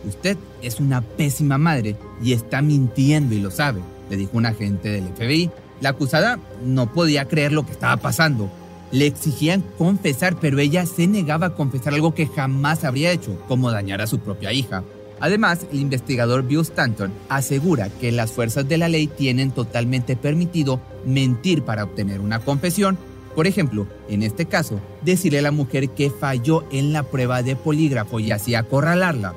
Usted 0.07 0.37
es 0.61 0.79
una 0.79 1.01
pésima 1.01 1.57
madre 1.57 1.95
y 2.21 2.33
está 2.33 2.61
mintiendo 2.61 3.33
y 3.33 3.39
lo 3.39 3.51
sabe, 3.51 3.81
le 4.09 4.17
dijo 4.17 4.37
un 4.37 4.45
agente 4.45 4.89
del 4.89 5.07
FBI. 5.07 5.49
La 5.81 5.89
acusada 5.89 6.39
no 6.63 6.91
podía 6.93 7.25
creer 7.25 7.51
lo 7.51 7.65
que 7.65 7.71
estaba 7.71 7.97
pasando. 7.97 8.49
Le 8.93 9.07
exigían 9.07 9.63
confesar, 9.79 10.37
pero 10.39 10.59
ella 10.59 10.85
se 10.85 11.07
negaba 11.07 11.47
a 11.47 11.55
confesar 11.55 11.95
algo 11.95 12.13
que 12.13 12.27
jamás 12.27 12.83
habría 12.83 13.11
hecho, 13.11 13.39
como 13.47 13.71
dañar 13.71 14.01
a 14.01 14.07
su 14.07 14.19
propia 14.19 14.53
hija. 14.53 14.83
Además, 15.19 15.65
el 15.71 15.79
investigador 15.79 16.43
Bill 16.43 16.59
Stanton 16.59 17.11
asegura 17.27 17.89
que 17.89 18.11
las 18.11 18.31
fuerzas 18.31 18.69
de 18.69 18.77
la 18.77 18.89
ley 18.89 19.07
tienen 19.07 19.49
totalmente 19.49 20.15
permitido 20.15 20.79
mentir 21.07 21.63
para 21.63 21.85
obtener 21.85 22.19
una 22.19 22.39
confesión. 22.39 22.99
Por 23.33 23.47
ejemplo, 23.47 23.87
en 24.09 24.21
este 24.21 24.45
caso, 24.45 24.79
decirle 25.01 25.39
a 25.39 25.43
la 25.43 25.51
mujer 25.51 25.89
que 25.89 26.11
falló 26.11 26.63
en 26.71 26.93
la 26.93 27.01
prueba 27.01 27.41
de 27.41 27.55
polígrafo 27.55 28.19
y 28.19 28.31
así 28.31 28.53
acorralarla. 28.53 29.33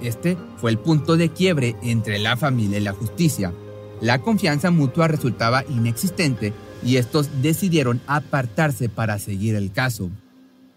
Este 0.00 0.36
fue 0.58 0.70
el 0.70 0.78
punto 0.78 1.16
de 1.16 1.30
quiebre 1.30 1.74
entre 1.82 2.20
la 2.20 2.36
familia 2.36 2.78
y 2.78 2.82
la 2.82 2.92
justicia. 2.92 3.52
La 4.00 4.20
confianza 4.20 4.70
mutua 4.70 5.08
resultaba 5.08 5.64
inexistente 5.68 6.52
y 6.84 6.96
estos 6.96 7.28
decidieron 7.42 8.00
apartarse 8.06 8.88
para 8.88 9.18
seguir 9.18 9.54
el 9.54 9.72
caso. 9.72 10.10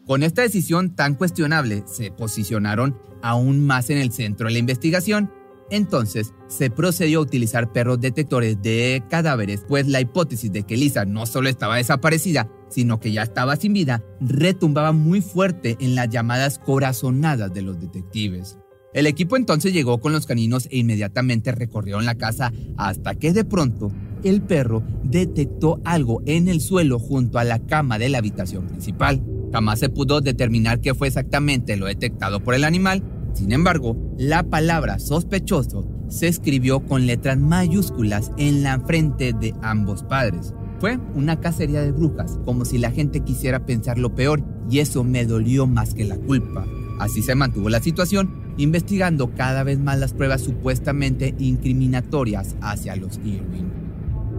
Con 0.06 0.24
esta 0.24 0.42
decisión 0.42 0.96
tan 0.96 1.16
cuestionable, 1.16 1.84
se 1.86 2.12
posicionaron 2.12 2.98
aún 3.22 3.66
más 3.66 3.90
en 3.90 3.98
el 3.98 4.12
centro 4.12 4.48
de 4.48 4.54
la 4.54 4.60
investigación. 4.60 5.32
Entonces, 5.70 6.34
se 6.48 6.70
procedió 6.70 7.20
a 7.20 7.22
utilizar 7.22 7.72
perros 7.72 8.02
detectores 8.02 8.62
de 8.62 9.02
cadáveres, 9.10 9.64
pues 9.68 9.88
la 9.88 10.02
hipótesis 10.02 10.52
de 10.52 10.64
que 10.64 10.76
Lisa 10.76 11.06
no 11.06 11.26
solo 11.26 11.48
estaba 11.48 11.78
desaparecida, 11.78 12.50
sino 12.70 13.00
que 13.00 13.14
ya 13.14 13.24
estaba 13.24 13.56
sin 13.56 13.74
vida, 13.74 14.04
retumbaba 14.20 14.92
muy 14.92 15.22
fuerte 15.22 15.78
en 15.80 15.96
las 15.96 16.10
llamadas 16.10 16.60
corazonadas 16.60 17.54
de 17.54 17.62
los 17.62 17.80
detectives. 17.80 18.58
El 18.94 19.08
equipo 19.08 19.38
entonces 19.38 19.74
llegó 19.74 20.00
con 20.00 20.12
los 20.12 20.28
caninos 20.28 20.68
e 20.70 20.78
inmediatamente 20.78 21.52
recorrieron 21.52 22.06
la 22.06 22.16
casa 22.16 22.52
hasta 22.78 23.16
que 23.16 23.34
de 23.34 23.46
pronto 23.46 23.92
el 24.24 24.42
perro 24.42 24.84
detectó 25.04 25.80
algo 25.84 26.22
en 26.26 26.48
el 26.48 26.62
suelo 26.62 27.00
junto 27.00 27.40
a 27.40 27.44
la 27.44 27.60
cama 27.60 28.00
de 28.00 28.10
la 28.10 28.20
habitación 28.20 28.68
principal. 28.68 29.22
Jamás 29.52 29.80
se 29.80 29.90
pudo 29.90 30.22
determinar 30.22 30.82
qué 30.82 30.96
fue 30.96 31.08
exactamente 31.08 31.78
lo 31.78 31.86
detectado 31.86 32.44
por 32.44 32.56
el 32.56 32.64
animal. 32.64 33.04
Sin 33.34 33.52
embargo, 33.52 33.96
la 34.18 34.44
palabra 34.44 35.00
sospechoso 35.00 35.88
se 36.08 36.28
escribió 36.28 36.86
con 36.86 37.06
letras 37.06 37.38
mayúsculas 37.40 38.32
en 38.38 38.64
la 38.64 38.80
frente 38.80 39.34
de 39.34 39.54
ambos 39.62 40.04
padres. 40.04 40.54
Fue 40.80 41.00
una 41.16 41.40
cacería 41.40 41.82
de 41.82 41.92
brujas, 41.92 42.40
como 42.46 42.66
si 42.66 42.78
la 42.78 42.92
gente 42.92 43.22
quisiera 43.22 43.66
pensar 43.66 43.98
lo 43.98 44.16
peor, 44.16 44.44
y 44.70 44.80
eso 44.80 45.04
me 45.04 45.26
dolió 45.26 45.66
más 45.66 45.94
que 45.94 46.04
la 46.04 46.18
culpa. 46.18 46.66
Así 47.00 47.22
se 47.22 47.36
mantuvo 47.36 47.70
la 47.70 47.82
situación, 47.82 48.54
investigando 48.58 49.34
cada 49.34 49.64
vez 49.64 49.80
más 49.80 49.98
las 50.00 50.14
pruebas 50.14 50.42
supuestamente 50.42 51.36
incriminatorias 51.40 52.56
hacia 52.62 52.96
los 52.96 53.18
Irving. 53.24 53.83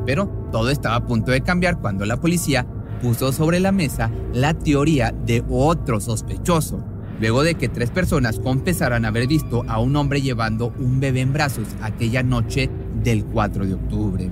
Pero 0.07 0.27
todo 0.53 0.71
estaba 0.71 0.97
a 0.97 1.07
punto 1.07 1.31
de 1.31 1.41
cambiar 1.41 1.81
cuando 1.81 2.05
la 2.07 2.21
policía 2.21 2.67
puso 3.03 3.33
sobre 3.33 3.61
la 3.61 3.73
mesa 3.73 4.11
la 4.33 4.55
teoría 4.55 5.13
de 5.27 5.45
otro 5.49 6.01
sospechoso, 6.01 6.83
luego 7.21 7.43
de 7.43 7.55
que 7.55 7.69
tres 7.69 7.91
personas 7.91 8.39
confesaran 8.39 9.05
haber 9.05 9.27
visto 9.27 9.65
a 9.69 9.81
un 9.81 9.97
hombre 9.97 10.23
llevando 10.23 10.73
un 10.79 11.01
bebé 11.01 11.21
en 11.21 11.33
brazos 11.33 11.69
aquella 11.83 12.23
noche 12.23 12.71
del 13.03 13.25
4 13.25 13.67
de 13.67 13.75
octubre. 13.75 14.31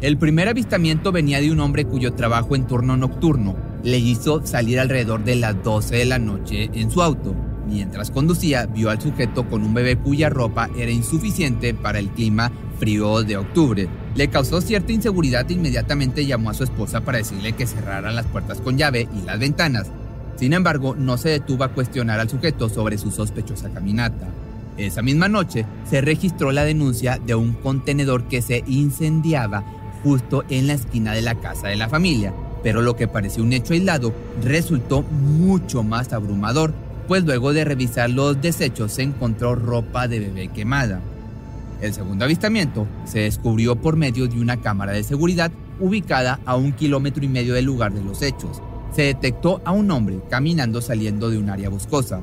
El 0.00 0.18
primer 0.18 0.48
avistamiento 0.48 1.12
venía 1.12 1.40
de 1.40 1.52
un 1.52 1.60
hombre 1.60 1.84
cuyo 1.84 2.12
trabajo 2.14 2.56
en 2.56 2.66
turno 2.66 2.96
nocturno 2.96 3.56
le 3.84 3.98
hizo 3.98 4.44
salir 4.44 4.80
alrededor 4.80 5.22
de 5.24 5.36
las 5.36 5.62
12 5.62 5.96
de 5.96 6.04
la 6.04 6.18
noche 6.18 6.70
en 6.74 6.90
su 6.90 7.02
auto. 7.02 7.34
Mientras 7.68 8.10
conducía, 8.10 8.66
vio 8.66 8.90
al 8.90 9.00
sujeto 9.00 9.48
con 9.48 9.62
un 9.62 9.74
bebé 9.74 9.96
cuya 9.96 10.28
ropa 10.28 10.68
era 10.76 10.90
insuficiente 10.90 11.72
para 11.72 12.00
el 12.00 12.10
clima 12.10 12.50
frío 12.78 13.22
de 13.22 13.36
octubre. 13.36 13.88
Le 14.14 14.28
causó 14.28 14.60
cierta 14.60 14.92
inseguridad 14.92 15.50
e 15.50 15.54
inmediatamente 15.54 16.26
llamó 16.26 16.50
a 16.50 16.54
su 16.54 16.64
esposa 16.64 17.00
para 17.00 17.18
decirle 17.18 17.54
que 17.54 17.66
cerraran 17.66 18.14
las 18.14 18.26
puertas 18.26 18.60
con 18.60 18.76
llave 18.76 19.08
y 19.16 19.24
las 19.24 19.38
ventanas. 19.38 19.90
Sin 20.36 20.52
embargo, 20.52 20.94
no 20.94 21.16
se 21.16 21.30
detuvo 21.30 21.64
a 21.64 21.72
cuestionar 21.72 22.20
al 22.20 22.28
sujeto 22.28 22.68
sobre 22.68 22.98
su 22.98 23.10
sospechosa 23.10 23.70
caminata. 23.70 24.28
Esa 24.76 25.02
misma 25.02 25.28
noche 25.28 25.66
se 25.88 26.00
registró 26.00 26.52
la 26.52 26.64
denuncia 26.64 27.18
de 27.24 27.34
un 27.34 27.52
contenedor 27.52 28.24
que 28.24 28.42
se 28.42 28.64
incendiaba 28.66 29.64
justo 30.02 30.44
en 30.48 30.66
la 30.66 30.74
esquina 30.74 31.12
de 31.12 31.22
la 31.22 31.36
casa 31.36 31.68
de 31.68 31.76
la 31.76 31.88
familia, 31.88 32.34
pero 32.62 32.82
lo 32.82 32.96
que 32.96 33.08
parecía 33.08 33.42
un 33.42 33.52
hecho 33.52 33.74
aislado 33.74 34.12
resultó 34.42 35.02
mucho 35.02 35.82
más 35.82 36.12
abrumador, 36.12 36.74
pues 37.06 37.24
luego 37.24 37.52
de 37.52 37.64
revisar 37.64 38.10
los 38.10 38.40
desechos 38.40 38.92
se 38.92 39.02
encontró 39.02 39.54
ropa 39.54 40.08
de 40.08 40.20
bebé 40.20 40.48
quemada. 40.48 41.00
El 41.82 41.92
segundo 41.92 42.24
avistamiento 42.24 42.86
se 43.04 43.20
descubrió 43.20 43.74
por 43.74 43.96
medio 43.96 44.28
de 44.28 44.40
una 44.40 44.60
cámara 44.60 44.92
de 44.92 45.02
seguridad 45.02 45.50
ubicada 45.80 46.38
a 46.46 46.54
un 46.54 46.72
kilómetro 46.72 47.24
y 47.24 47.28
medio 47.28 47.54
del 47.54 47.64
lugar 47.64 47.92
de 47.92 48.04
los 48.04 48.22
hechos. 48.22 48.62
Se 48.94 49.02
detectó 49.02 49.60
a 49.64 49.72
un 49.72 49.90
hombre 49.90 50.20
caminando 50.30 50.80
saliendo 50.80 51.28
de 51.28 51.38
un 51.38 51.50
área 51.50 51.70
boscosa. 51.70 52.20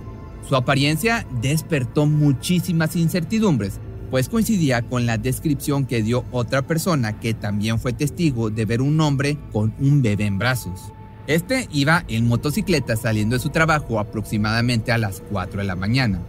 Su 0.47 0.55
apariencia 0.55 1.27
despertó 1.41 2.05
muchísimas 2.05 2.95
incertidumbres, 2.95 3.81
pues 4.09 4.29
coincidía 4.29 4.81
con 4.81 5.05
la 5.05 5.17
descripción 5.17 5.85
que 5.85 6.01
dio 6.01 6.23
otra 6.31 6.65
persona 6.65 7.19
que 7.19 7.33
también 7.33 7.79
fue 7.79 7.91
testigo 7.91 8.49
de 8.49 8.63
ver 8.63 8.81
un 8.81 9.01
hombre 9.01 9.37
con 9.51 9.73
un 9.79 10.01
bebé 10.01 10.25
en 10.25 10.39
brazos. 10.39 10.93
Este 11.27 11.67
iba 11.73 12.05
en 12.07 12.27
motocicleta 12.27 12.95
saliendo 12.95 13.35
de 13.35 13.41
su 13.41 13.49
trabajo 13.49 13.99
aproximadamente 13.99 14.93
a 14.93 14.97
las 14.97 15.21
4 15.29 15.59
de 15.59 15.67
la 15.67 15.75
mañana. 15.75 16.21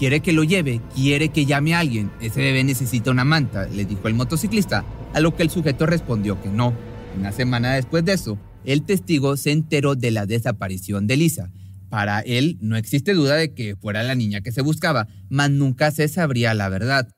Quiere 0.00 0.20
que 0.20 0.32
lo 0.32 0.44
lleve, 0.44 0.80
quiere 0.94 1.28
que 1.28 1.44
llame 1.44 1.74
a 1.74 1.80
alguien. 1.80 2.10
Ese 2.22 2.40
bebé 2.40 2.64
necesita 2.64 3.10
una 3.10 3.26
manta, 3.26 3.66
le 3.66 3.84
dijo 3.84 4.08
el 4.08 4.14
motociclista, 4.14 4.82
a 5.12 5.20
lo 5.20 5.36
que 5.36 5.42
el 5.42 5.50
sujeto 5.50 5.84
respondió 5.84 6.40
que 6.40 6.48
no. 6.48 6.72
Una 7.18 7.32
semana 7.32 7.74
después 7.74 8.02
de 8.06 8.14
eso, 8.14 8.38
el 8.64 8.84
testigo 8.84 9.36
se 9.36 9.52
enteró 9.52 9.96
de 9.96 10.10
la 10.10 10.24
desaparición 10.24 11.06
de 11.06 11.18
Lisa. 11.18 11.50
Para 11.90 12.20
él 12.20 12.56
no 12.62 12.78
existe 12.78 13.12
duda 13.12 13.36
de 13.36 13.52
que 13.52 13.76
fuera 13.76 14.02
la 14.02 14.14
niña 14.14 14.40
que 14.40 14.52
se 14.52 14.62
buscaba, 14.62 15.06
mas 15.28 15.50
nunca 15.50 15.90
se 15.90 16.08
sabría 16.08 16.54
la 16.54 16.70
verdad. 16.70 17.10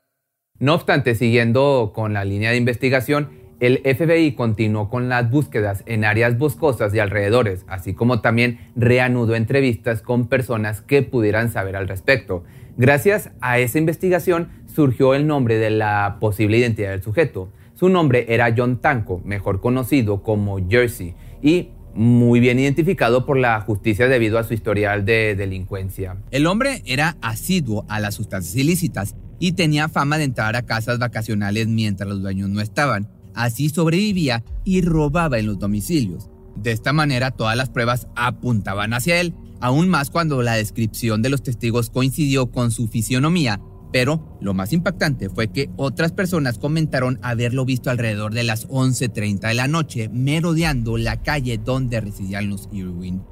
No 0.58 0.74
obstante, 0.74 1.14
siguiendo 1.14 1.92
con 1.94 2.12
la 2.14 2.24
línea 2.24 2.50
de 2.50 2.56
investigación, 2.56 3.28
el 3.60 3.78
FBI 3.84 4.32
continuó 4.32 4.90
con 4.90 5.08
las 5.08 5.30
búsquedas 5.30 5.84
en 5.86 6.04
áreas 6.04 6.36
boscosas 6.36 6.92
y 6.92 6.98
alrededores, 6.98 7.64
así 7.68 7.94
como 7.94 8.20
también 8.20 8.58
reanudó 8.74 9.36
entrevistas 9.36 10.02
con 10.02 10.26
personas 10.26 10.80
que 10.80 11.04
pudieran 11.04 11.48
saber 11.52 11.76
al 11.76 11.86
respecto. 11.86 12.42
Gracias 12.76 13.31
a 13.41 13.59
esa 13.59 13.79
investigación 13.79 14.49
surgió 14.67 15.14
el 15.14 15.26
nombre 15.26 15.59
de 15.59 15.71
la 15.71 16.17
posible 16.21 16.59
identidad 16.59 16.91
del 16.91 17.02
sujeto. 17.02 17.52
Su 17.75 17.88
nombre 17.88 18.26
era 18.29 18.55
John 18.57 18.81
Tanco, 18.81 19.21
mejor 19.25 19.61
conocido 19.61 20.23
como 20.23 20.59
Jersey, 20.69 21.14
y 21.43 21.69
muy 21.95 22.41
bien 22.41 22.59
identificado 22.59 23.26
por 23.26 23.37
la 23.37 23.61
justicia 23.61 24.09
debido 24.09 24.38
a 24.38 24.45
su 24.45 24.55
historial 24.55 25.05
de 25.05 25.35
delincuencia. 25.37 26.17
El 26.31 26.47
hombre 26.47 26.83
era 26.87 27.17
asiduo 27.21 27.85
a 27.88 28.00
las 28.00 28.14
sustancias 28.14 28.57
ilícitas 28.57 29.14
y 29.38 29.52
tenía 29.52 29.88
fama 29.88 30.17
de 30.17 30.25
entrar 30.25 30.57
a 30.57 30.62
casas 30.62 30.99
vacacionales 30.99 31.67
mientras 31.69 32.09
los 32.09 32.23
dueños 32.23 32.49
no 32.49 32.61
estaban. 32.61 33.11
Así 33.35 33.69
sobrevivía 33.69 34.45
y 34.64 34.81
robaba 34.83 35.38
en 35.38 35.47
los 35.47 35.59
domicilios. 35.59 36.31
De 36.57 36.71
esta 36.71 36.93
manera 36.93 37.31
todas 37.31 37.57
las 37.57 37.71
pruebas 37.71 38.09
apuntaban 38.14 38.95
hacia 38.95 39.21
él, 39.21 39.35
aún 39.62 39.88
más 39.88 40.11
cuando 40.11 40.42
la 40.42 40.54
descripción 40.54 41.23
de 41.23 41.31
los 41.31 41.42
testigos 41.42 41.88
coincidió 41.88 42.50
con 42.50 42.73
su 42.73 42.88
fisionomía, 42.88 43.61
pero 43.92 44.37
lo 44.40 44.54
más 44.54 44.73
impactante 44.73 45.31
fue 45.31 45.52
que 45.52 45.71
otras 45.76 46.11
personas 46.12 46.59
comentaron 46.59 47.21
haberlo 47.23 47.64
visto 47.64 47.88
alrededor 47.88 48.35
de 48.35 48.42
las 48.42 48.69
11.30 48.69 49.49
de 49.49 49.54
la 49.54 49.69
noche, 49.69 50.09
merodeando 50.09 50.99
la 50.99 51.23
calle 51.23 51.59
donde 51.59 52.00
residían 52.00 52.50
los 52.50 52.69
Irwin. 52.73 53.23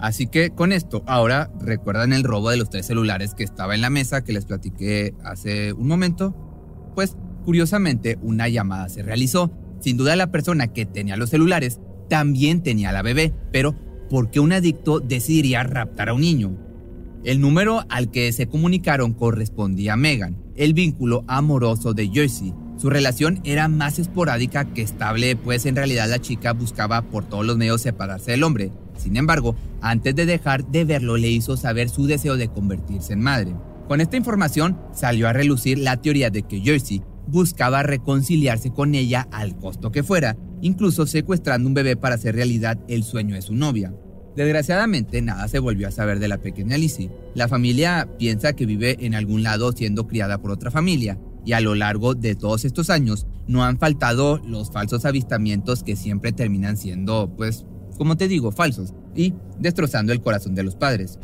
Así 0.00 0.26
que 0.26 0.50
con 0.50 0.72
esto, 0.72 1.04
ahora 1.06 1.52
recuerdan 1.60 2.12
el 2.12 2.24
robo 2.24 2.50
de 2.50 2.56
los 2.56 2.70
tres 2.70 2.86
celulares 2.86 3.34
que 3.34 3.44
estaba 3.44 3.74
en 3.74 3.82
la 3.82 3.90
mesa 3.90 4.24
que 4.24 4.32
les 4.32 4.46
platiqué 4.46 5.14
hace 5.22 5.72
un 5.72 5.86
momento. 5.86 6.34
Pues 6.96 7.16
curiosamente, 7.44 8.18
una 8.22 8.48
llamada 8.48 8.88
se 8.88 9.02
realizó. 9.02 9.52
Sin 9.80 9.96
duda 9.96 10.16
la 10.16 10.32
persona 10.32 10.68
que 10.68 10.84
tenía 10.84 11.16
los 11.16 11.30
celulares 11.30 11.80
también 12.08 12.62
tenía 12.62 12.92
la 12.92 13.02
bebé, 13.02 13.32
pero 13.52 13.74
¿por 14.10 14.30
qué 14.30 14.40
un 14.40 14.52
adicto 14.52 14.98
decidiría 14.98 15.62
raptar 15.62 16.08
a 16.08 16.14
un 16.14 16.20
niño? 16.20 16.56
El 17.22 17.40
número 17.40 17.84
al 17.88 18.10
que 18.10 18.32
se 18.32 18.48
comunicaron 18.48 19.12
correspondía 19.12 19.92
a 19.92 19.96
Megan, 19.96 20.36
el 20.56 20.74
vínculo 20.74 21.24
amoroso 21.28 21.94
de 21.94 22.08
Jersey. 22.08 22.52
Su 22.76 22.90
relación 22.90 23.40
era 23.44 23.68
más 23.68 23.98
esporádica 23.98 24.64
que 24.64 24.82
estable, 24.82 25.36
pues 25.36 25.64
en 25.64 25.76
realidad 25.76 26.08
la 26.08 26.18
chica 26.18 26.52
buscaba 26.52 27.02
por 27.02 27.24
todos 27.26 27.46
los 27.46 27.56
medios 27.56 27.82
separarse 27.82 28.32
del 28.32 28.42
hombre. 28.42 28.72
Sin 28.96 29.16
embargo, 29.16 29.54
antes 29.80 30.14
de 30.16 30.26
dejar 30.26 30.66
de 30.66 30.84
verlo 30.84 31.16
le 31.16 31.28
hizo 31.28 31.56
saber 31.56 31.88
su 31.88 32.06
deseo 32.06 32.36
de 32.36 32.48
convertirse 32.48 33.12
en 33.12 33.20
madre. 33.20 33.54
Con 33.86 34.00
esta 34.00 34.16
información 34.16 34.78
salió 34.92 35.28
a 35.28 35.32
relucir 35.32 35.78
la 35.78 35.98
teoría 35.98 36.30
de 36.30 36.42
que 36.42 36.60
Jersey 36.60 37.02
buscaba 37.30 37.82
reconciliarse 37.82 38.70
con 38.70 38.94
ella 38.94 39.28
al 39.30 39.56
costo 39.56 39.90
que 39.92 40.02
fuera, 40.02 40.36
incluso 40.60 41.06
secuestrando 41.06 41.68
un 41.68 41.74
bebé 41.74 41.96
para 41.96 42.16
hacer 42.16 42.34
realidad 42.34 42.78
el 42.88 43.04
sueño 43.04 43.34
de 43.34 43.42
su 43.42 43.54
novia. 43.54 43.94
Desgraciadamente, 44.36 45.22
nada 45.22 45.48
se 45.48 45.58
volvió 45.58 45.88
a 45.88 45.90
saber 45.90 46.18
de 46.18 46.28
la 46.28 46.38
pequeña 46.38 46.78
Lizzie. 46.78 47.10
La 47.34 47.48
familia 47.48 48.08
piensa 48.18 48.52
que 48.54 48.66
vive 48.66 48.96
en 49.00 49.14
algún 49.14 49.42
lado 49.42 49.72
siendo 49.72 50.06
criada 50.06 50.38
por 50.38 50.50
otra 50.50 50.70
familia, 50.70 51.18
y 51.44 51.52
a 51.52 51.60
lo 51.60 51.74
largo 51.74 52.14
de 52.14 52.34
todos 52.34 52.64
estos 52.64 52.90
años 52.90 53.26
no 53.46 53.64
han 53.64 53.78
faltado 53.78 54.40
los 54.46 54.70
falsos 54.70 55.04
avistamientos 55.04 55.82
que 55.82 55.96
siempre 55.96 56.32
terminan 56.32 56.76
siendo, 56.76 57.32
pues, 57.36 57.64
como 57.96 58.16
te 58.16 58.28
digo, 58.28 58.52
falsos 58.52 58.94
y 59.14 59.34
destrozando 59.58 60.12
el 60.12 60.20
corazón 60.20 60.54
de 60.54 60.62
los 60.62 60.76
padres. 60.76 61.18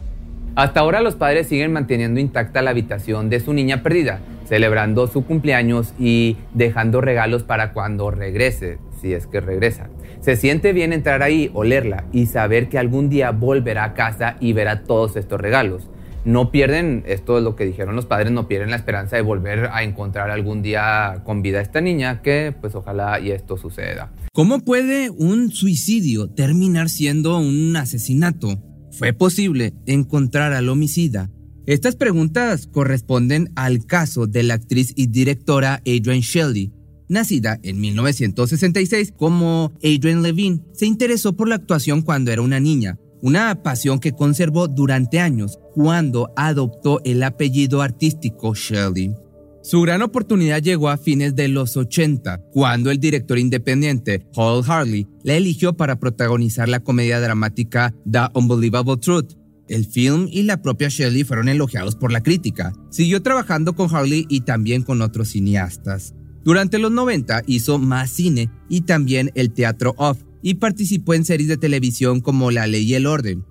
Hasta 0.56 0.80
ahora 0.80 1.02
los 1.02 1.16
padres 1.16 1.48
siguen 1.48 1.74
manteniendo 1.74 2.18
intacta 2.18 2.62
la 2.62 2.70
habitación 2.70 3.28
de 3.28 3.40
su 3.40 3.52
niña 3.52 3.82
perdida, 3.82 4.20
celebrando 4.46 5.06
su 5.06 5.22
cumpleaños 5.26 5.92
y 5.98 6.38
dejando 6.54 7.02
regalos 7.02 7.42
para 7.42 7.74
cuando 7.74 8.10
regrese, 8.10 8.78
si 8.98 9.12
es 9.12 9.26
que 9.26 9.42
regresa. 9.42 9.90
Se 10.20 10.34
siente 10.34 10.72
bien 10.72 10.94
entrar 10.94 11.22
ahí, 11.22 11.50
olerla 11.52 12.06
y 12.10 12.24
saber 12.24 12.70
que 12.70 12.78
algún 12.78 13.10
día 13.10 13.32
volverá 13.32 13.84
a 13.84 13.92
casa 13.92 14.38
y 14.40 14.54
verá 14.54 14.84
todos 14.84 15.16
estos 15.16 15.38
regalos. 15.38 15.90
No 16.24 16.50
pierden, 16.50 17.04
esto 17.06 17.36
es 17.36 17.44
lo 17.44 17.54
que 17.54 17.66
dijeron 17.66 17.94
los 17.94 18.06
padres, 18.06 18.32
no 18.32 18.48
pierden 18.48 18.70
la 18.70 18.76
esperanza 18.76 19.16
de 19.16 19.22
volver 19.22 19.68
a 19.70 19.82
encontrar 19.82 20.30
algún 20.30 20.62
día 20.62 21.20
con 21.24 21.42
vida 21.42 21.58
a 21.58 21.62
esta 21.62 21.82
niña, 21.82 22.22
que 22.22 22.54
pues 22.58 22.74
ojalá 22.74 23.20
y 23.20 23.30
esto 23.30 23.58
suceda. 23.58 24.10
¿Cómo 24.32 24.60
puede 24.60 25.10
un 25.10 25.50
suicidio 25.52 26.30
terminar 26.30 26.88
siendo 26.88 27.38
un 27.38 27.76
asesinato? 27.76 28.58
¿Fue 28.96 29.12
posible 29.12 29.74
encontrar 29.84 30.54
al 30.54 30.70
homicida? 30.70 31.30
Estas 31.66 31.96
preguntas 31.96 32.66
corresponden 32.66 33.52
al 33.54 33.84
caso 33.84 34.26
de 34.26 34.42
la 34.42 34.54
actriz 34.54 34.94
y 34.96 35.08
directora 35.08 35.82
Adrienne 35.86 36.22
Shelley. 36.22 36.72
Nacida 37.06 37.60
en 37.62 37.78
1966 37.78 39.12
como 39.14 39.72
Adrienne 39.84 40.22
Levine, 40.22 40.60
se 40.72 40.86
interesó 40.86 41.36
por 41.36 41.46
la 41.46 41.56
actuación 41.56 42.00
cuando 42.00 42.32
era 42.32 42.40
una 42.40 42.58
niña, 42.58 42.98
una 43.20 43.62
pasión 43.62 43.98
que 43.98 44.12
conservó 44.12 44.66
durante 44.66 45.20
años 45.20 45.58
cuando 45.74 46.32
adoptó 46.34 47.02
el 47.04 47.22
apellido 47.22 47.82
artístico 47.82 48.54
Shelley. 48.54 49.14
Su 49.66 49.80
gran 49.80 50.00
oportunidad 50.00 50.62
llegó 50.62 50.90
a 50.90 50.96
fines 50.96 51.34
de 51.34 51.48
los 51.48 51.76
80, 51.76 52.40
cuando 52.52 52.92
el 52.92 53.00
director 53.00 53.36
independiente 53.36 54.20
Paul 54.32 54.62
Harley 54.64 55.08
la 55.24 55.34
eligió 55.34 55.76
para 55.76 55.98
protagonizar 55.98 56.68
la 56.68 56.78
comedia 56.78 57.18
dramática 57.18 57.92
The 58.08 58.28
Unbelievable 58.34 58.96
Truth. 58.98 59.32
El 59.66 59.84
film 59.84 60.28
y 60.30 60.44
la 60.44 60.62
propia 60.62 60.88
Shelley 60.88 61.24
fueron 61.24 61.48
elogiados 61.48 61.96
por 61.96 62.12
la 62.12 62.22
crítica. 62.22 62.72
Siguió 62.90 63.22
trabajando 63.22 63.74
con 63.74 63.92
Harley 63.92 64.24
y 64.28 64.42
también 64.42 64.84
con 64.84 65.02
otros 65.02 65.30
cineastas. 65.30 66.14
Durante 66.44 66.78
los 66.78 66.92
90 66.92 67.42
hizo 67.48 67.80
más 67.80 68.10
cine 68.10 68.48
y 68.68 68.82
también 68.82 69.32
el 69.34 69.52
teatro 69.52 69.96
off 69.98 70.22
y 70.42 70.54
participó 70.54 71.14
en 71.14 71.24
series 71.24 71.48
de 71.48 71.56
televisión 71.56 72.20
como 72.20 72.52
La 72.52 72.68
Ley 72.68 72.84
y 72.84 72.94
el 72.94 73.06
Orden. 73.06 73.44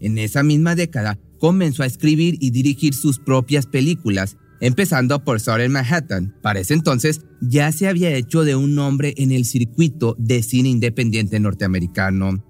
En 0.00 0.16
esa 0.16 0.42
misma 0.42 0.74
década 0.74 1.18
comenzó 1.38 1.82
a 1.82 1.86
escribir 1.86 2.38
y 2.40 2.52
dirigir 2.52 2.94
sus 2.94 3.18
propias 3.18 3.66
películas 3.66 4.38
empezando 4.60 5.24
por 5.24 5.40
en 5.46 5.72
Manhattan. 5.72 6.34
Para 6.42 6.60
ese 6.60 6.74
entonces 6.74 7.22
ya 7.40 7.72
se 7.72 7.88
había 7.88 8.10
hecho 8.14 8.44
de 8.44 8.56
un 8.56 8.74
nombre 8.74 9.14
en 9.16 9.32
el 9.32 9.44
circuito 9.44 10.16
de 10.18 10.42
cine 10.42 10.68
independiente 10.68 11.40
norteamericano. 11.40 12.44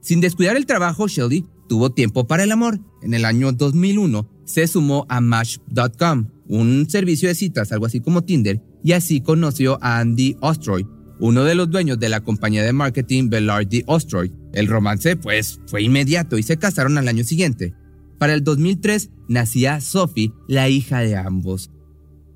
Sin 0.00 0.20
descuidar 0.20 0.56
el 0.56 0.66
trabajo, 0.66 1.08
Shelly 1.08 1.46
tuvo 1.68 1.92
tiempo 1.92 2.26
para 2.26 2.44
el 2.44 2.52
amor. 2.52 2.80
En 3.02 3.14
el 3.14 3.24
año 3.24 3.52
2001 3.52 4.28
se 4.44 4.66
sumó 4.66 5.06
a 5.08 5.20
Match.com, 5.20 6.28
un 6.48 6.88
servicio 6.90 7.28
de 7.28 7.34
citas, 7.34 7.72
algo 7.72 7.86
así 7.86 8.00
como 8.00 8.22
Tinder, 8.22 8.60
y 8.82 8.92
así 8.92 9.20
conoció 9.20 9.78
a 9.82 9.98
Andy 9.98 10.36
Ostroy, 10.40 10.86
uno 11.20 11.44
de 11.44 11.54
los 11.54 11.70
dueños 11.70 11.98
de 11.98 12.10
la 12.10 12.20
compañía 12.20 12.62
de 12.62 12.72
marketing 12.72 13.30
Bellardi 13.30 13.82
Ostroy. 13.86 14.30
El 14.52 14.66
romance, 14.66 15.16
pues, 15.16 15.58
fue 15.66 15.82
inmediato 15.82 16.38
y 16.38 16.42
se 16.42 16.58
casaron 16.58 16.98
al 16.98 17.08
año 17.08 17.24
siguiente. 17.24 17.74
Para 18.18 18.34
el 18.34 18.44
2003 18.44 19.10
nacía 19.28 19.80
Sophie, 19.80 20.32
la 20.48 20.68
hija 20.68 21.00
de 21.00 21.16
ambos. 21.16 21.70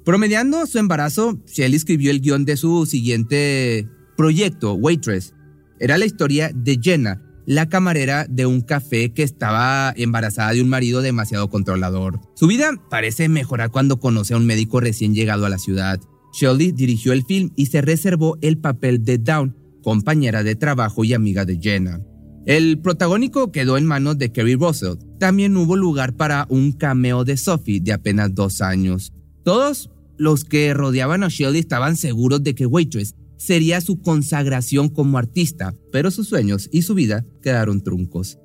Promediando 0.05 0.67
su 0.67 0.79
embarazo, 0.79 1.39
Shelley 1.47 1.77
escribió 1.77 2.11
el 2.11 2.21
guion 2.21 2.45
de 2.45 2.57
su 2.57 2.87
siguiente 2.87 3.87
proyecto, 4.17 4.75
Waitress. 4.75 5.35
Era 5.79 5.99
la 5.99 6.07
historia 6.07 6.51
de 6.55 6.79
Jenna, 6.83 7.23
la 7.47 7.69
camarera 7.69 8.27
de 8.29 8.47
un 8.47 8.61
café 8.61 9.13
que 9.13 9.23
estaba 9.23 9.93
embarazada 9.97 10.53
de 10.53 10.63
un 10.63 10.69
marido 10.69 11.03
demasiado 11.03 11.49
controlador. 11.49 12.21
Su 12.35 12.47
vida 12.47 12.73
parece 12.91 13.29
mejorar 13.29 13.71
cuando 13.71 14.01
conoce 14.01 14.35
a 14.35 14.37
un 14.37 14.47
médico 14.47 14.81
recién 14.81 15.15
llegado 15.15 15.47
a 15.47 15.49
la 15.51 15.59
ciudad. 15.59 16.01
Shelley 16.33 16.73
dirigió 16.73 17.13
el 17.13 17.25
film 17.25 17.51
y 17.57 17.67
se 17.67 17.81
reservó 17.81 18.37
el 18.43 18.59
papel 18.59 19.05
de 19.05 19.19
Dawn, 19.19 19.57
compañera 19.83 20.43
de 20.43 20.57
trabajo 20.57 21.05
y 21.05 21.15
amiga 21.15 21.45
de 21.45 21.59
Jenna. 21.59 22.01
El 22.49 22.79
protagónico 22.79 23.53
quedó 23.53 23.77
en 23.77 23.85
manos 23.85 24.17
de 24.17 24.33
Kerry 24.33 24.55
Russell. 24.55 24.95
También 25.19 25.55
hubo 25.59 25.77
lugar 25.77 26.15
para 26.15 26.47
un 26.49 26.73
cameo 26.73 27.23
de 27.27 27.37
Sophie 27.37 27.79
de 27.79 27.93
apenas 27.93 28.35
dos 28.35 28.63
años. 28.63 29.13
Todos 29.45 29.91
los 30.17 30.45
que 30.45 30.73
rodeaban 30.73 31.23
a 31.25 31.29
Shelley 31.29 31.61
estaban 31.61 31.99
seguros 31.99 32.43
de 32.43 32.55
que 32.55 32.65
Waitress 32.65 33.15
sería 33.37 33.83
su 33.83 34.01
consagración 34.01 34.89
como 34.89 35.19
artista, 35.19 35.75
pero 35.93 36.11
sus 36.11 36.29
sueños 36.29 36.71
y 36.73 36.81
su 36.81 36.95
vida 36.95 37.27
quedaron 37.43 37.83
truncos. 37.83 38.39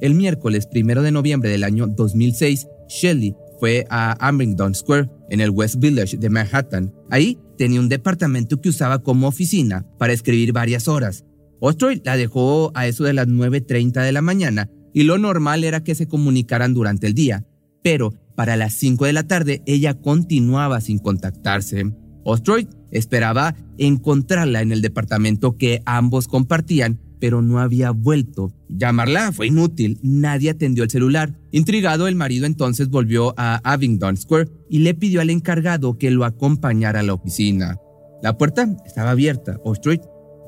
El 0.00 0.14
miércoles 0.14 0.68
primero 0.68 1.02
de 1.02 1.10
noviembre 1.10 1.50
del 1.50 1.64
año 1.64 1.88
2006, 1.88 2.68
Shelley 2.88 3.34
fue 3.58 3.84
a 3.90 4.12
Amringdon 4.24 4.76
Square, 4.76 5.10
en 5.30 5.40
el 5.40 5.50
West 5.50 5.80
Village 5.80 6.18
de 6.18 6.30
Manhattan. 6.30 6.94
Ahí 7.10 7.36
tenía 7.58 7.80
un 7.80 7.88
departamento 7.88 8.60
que 8.60 8.68
usaba 8.68 9.02
como 9.02 9.26
oficina 9.26 9.84
para 9.98 10.12
escribir 10.12 10.52
varias 10.52 10.86
horas. 10.86 11.24
Ostroy 11.60 12.00
la 12.04 12.16
dejó 12.16 12.70
a 12.74 12.86
eso 12.86 13.04
de 13.04 13.12
las 13.12 13.26
9.30 13.26 14.02
de 14.02 14.12
la 14.12 14.22
mañana 14.22 14.70
y 14.92 15.04
lo 15.04 15.18
normal 15.18 15.64
era 15.64 15.82
que 15.82 15.94
se 15.94 16.06
comunicaran 16.06 16.74
durante 16.74 17.06
el 17.06 17.14
día, 17.14 17.44
pero 17.82 18.12
para 18.36 18.56
las 18.56 18.74
5 18.74 19.04
de 19.04 19.12
la 19.12 19.24
tarde 19.24 19.62
ella 19.66 19.94
continuaba 19.94 20.80
sin 20.80 20.98
contactarse. 20.98 21.92
Ostroy 22.24 22.68
esperaba 22.90 23.54
encontrarla 23.78 24.62
en 24.62 24.72
el 24.72 24.82
departamento 24.82 25.56
que 25.56 25.82
ambos 25.84 26.26
compartían, 26.26 27.00
pero 27.20 27.42
no 27.42 27.58
había 27.58 27.90
vuelto. 27.90 28.52
Llamarla 28.68 29.32
fue 29.32 29.48
inútil, 29.48 29.98
nadie 30.02 30.50
atendió 30.50 30.84
el 30.84 30.90
celular. 30.90 31.34
Intrigado, 31.52 32.08
el 32.08 32.16
marido 32.16 32.46
entonces 32.46 32.88
volvió 32.88 33.34
a 33.36 33.60
Abingdon 33.64 34.16
Square 34.16 34.50
y 34.68 34.80
le 34.80 34.94
pidió 34.94 35.20
al 35.20 35.30
encargado 35.30 35.96
que 35.98 36.10
lo 36.10 36.24
acompañara 36.24 37.00
a 37.00 37.02
la 37.02 37.14
oficina. 37.14 37.76
La 38.22 38.36
puerta 38.38 38.74
estaba 38.86 39.10
abierta. 39.10 39.58
Ostroy 39.64 40.00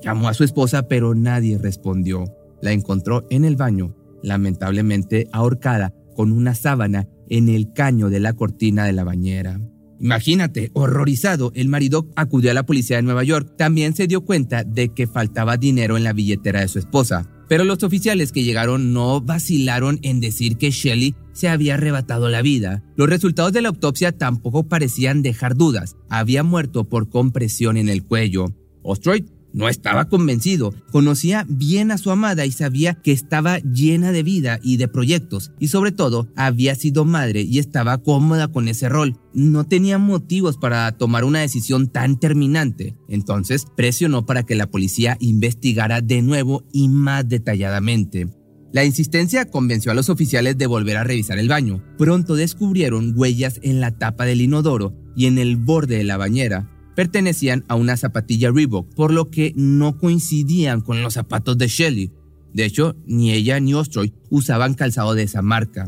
Llamó 0.03 0.29
a 0.29 0.35
su 0.35 0.45
esposa, 0.45 0.89
pero 0.89 1.15
nadie 1.15 1.59
respondió. 1.59 2.25
La 2.63 2.73
encontró 2.73 3.27
en 3.31 3.45
el 3.45 3.57
baño, 3.57 3.95
lamentablemente 4.23 5.29
ahorcada 5.33 5.95
con 6.15 6.33
una 6.33 6.55
sábana 6.55 7.09
en 7.29 7.49
el 7.49 7.73
caño 7.73 8.09
de 8.09 8.21
la 8.21 8.33
cortina 8.33 8.85
de 8.85 8.93
la 8.93 9.05
bañera. 9.05 9.61
Imagínate, 9.99 10.71
horrorizado, 10.75 11.53
el 11.55 11.69
marido 11.69 12.09
acudió 12.17 12.51
a 12.51 12.55
la 12.55 12.67
policía 12.67 12.97
de 12.97 13.03
Nueva 13.03 13.25
York. 13.25 13.55
También 13.57 13.95
se 13.95 14.07
dio 14.07 14.23
cuenta 14.23 14.63
de 14.63 14.91
que 14.91 15.07
faltaba 15.07 15.57
dinero 15.57 15.97
en 15.97 16.05
la 16.05 16.13
billetera 16.13 16.61
de 16.61 16.69
su 16.69 16.79
esposa. 16.79 17.31
Pero 17.49 17.65
los 17.65 17.83
oficiales 17.83 18.33
que 18.33 18.43
llegaron 18.43 18.93
no 18.93 19.21
vacilaron 19.21 19.99
en 20.03 20.21
decir 20.21 20.57
que 20.57 20.71
Shelley 20.71 21.15
se 21.33 21.49
había 21.49 21.75
arrebatado 21.75 22.29
la 22.29 22.43
vida. 22.43 22.83
Los 22.97 23.09
resultados 23.09 23.53
de 23.53 23.63
la 23.63 23.69
autopsia 23.69 24.13
tampoco 24.13 24.65
parecían 24.65 25.23
dejar 25.23 25.55
dudas. 25.55 25.97
Había 26.09 26.43
muerto 26.43 26.85
por 26.89 27.09
compresión 27.09 27.77
en 27.77 27.89
el 27.89 28.05
cuello. 28.05 28.47
Ostroy 28.83 29.25
no 29.57 29.71
estaba 29.71 30.05
convencido. 30.05 30.75
Conocía 30.92 31.47
bien 31.49 31.90
a 31.90 31.97
su 31.97 32.11
amada 32.11 32.45
y 32.45 32.53
sabía 32.53 32.95
que 32.95 33.11
estaba 33.11 33.59
llena 33.61 34.12
de 34.12 34.23
vida 34.23 34.61
y 34.62 34.77
de 34.77 34.87
proyectos. 34.87 35.51
Y 35.59 35.69
sobre 35.69 35.92
todo, 35.92 36.29
había 36.37 36.75
sido 36.75 37.07
madre 37.07 37.40
y 37.40 37.59
estaba 37.59 37.97
cómoda 37.97 38.49
con 38.49 38.69
ese 38.69 38.90
rol. 38.90 39.19
No 39.33 39.64
tenía 39.64 39.97
motivos 39.97 40.59
para 40.59 40.92
tomar 40.92 41.25
una 41.25 41.40
decisión 41.40 41.88
tan 41.88 42.21
terminante. 42.21 42.97
Entonces, 43.09 43.66
presionó 43.75 44.27
para 44.27 44.42
que 44.42 44.57
la 44.57 44.71
policía 44.71 45.16
investigara 45.21 46.03
de 46.03 46.21
nuevo 46.21 46.62
y 46.71 46.90
más 46.90 47.27
detalladamente. 47.27 48.29
La 48.73 48.85
insistencia 48.85 49.47
convenció 49.47 49.90
a 49.90 49.95
los 49.95 50.11
oficiales 50.11 50.59
de 50.59 50.66
volver 50.66 50.99
a 50.99 51.05
revisar 51.05 51.38
el 51.38 51.49
baño. 51.49 51.83
Pronto 51.97 52.35
descubrieron 52.35 53.14
huellas 53.16 53.59
en 53.62 53.81
la 53.81 53.92
tapa 53.92 54.27
del 54.27 54.42
inodoro 54.42 54.92
y 55.16 55.25
en 55.25 55.38
el 55.38 55.57
borde 55.57 55.97
de 55.97 56.05
la 56.05 56.19
bañera. 56.19 56.76
Pertenecían 56.97 57.65
a 57.69 57.77
una 57.77 57.97
zapatilla 57.97 58.51
Reebok, 58.51 58.93
por 58.95 59.13
lo 59.13 59.31
que 59.31 59.53
no 59.55 59.99
coincidían 59.99 60.81
con 60.81 61.03
los 61.03 61.15
zapatos 61.15 61.59
de 61.59 61.69
Shelley. 61.69 62.11
De 62.55 62.65
hecho, 62.65 62.97
ni 63.07 63.33
ella 63.33 63.61
ni 63.61 63.75
Ostroy 63.75 64.15
usaban 64.31 64.75
calzado 64.75 65.15
de 65.15 65.25
esa 65.25 65.43
marca. 65.43 65.87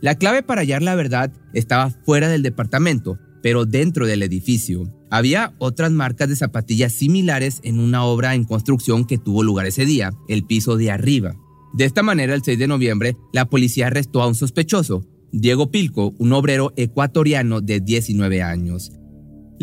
La 0.00 0.16
clave 0.16 0.42
para 0.42 0.62
hallar 0.62 0.82
la 0.82 0.94
verdad 0.94 1.32
estaba 1.52 1.90
fuera 1.90 2.28
del 2.28 2.42
departamento, 2.42 3.18
pero 3.42 3.66
dentro 3.66 4.06
del 4.06 4.22
edificio. 4.22 4.90
Había 5.10 5.54
otras 5.58 5.92
marcas 5.92 6.30
de 6.30 6.36
zapatillas 6.36 6.94
similares 6.94 7.60
en 7.62 7.78
una 7.78 8.04
obra 8.04 8.34
en 8.34 8.44
construcción 8.44 9.04
que 9.04 9.18
tuvo 9.18 9.42
lugar 9.42 9.66
ese 9.66 9.84
día, 9.84 10.12
el 10.28 10.44
piso 10.44 10.78
de 10.78 10.90
arriba. 10.90 11.36
De 11.74 11.84
esta 11.84 12.02
manera, 12.02 12.34
el 12.34 12.42
6 12.42 12.58
de 12.58 12.68
noviembre, 12.68 13.16
la 13.34 13.44
policía 13.50 13.88
arrestó 13.88 14.22
a 14.22 14.28
un 14.28 14.34
sospechoso, 14.34 15.04
Diego 15.30 15.70
Pilco, 15.70 16.14
un 16.18 16.32
obrero 16.32 16.72
ecuatoriano 16.76 17.60
de 17.60 17.80
19 17.80 18.42
años. 18.42 18.92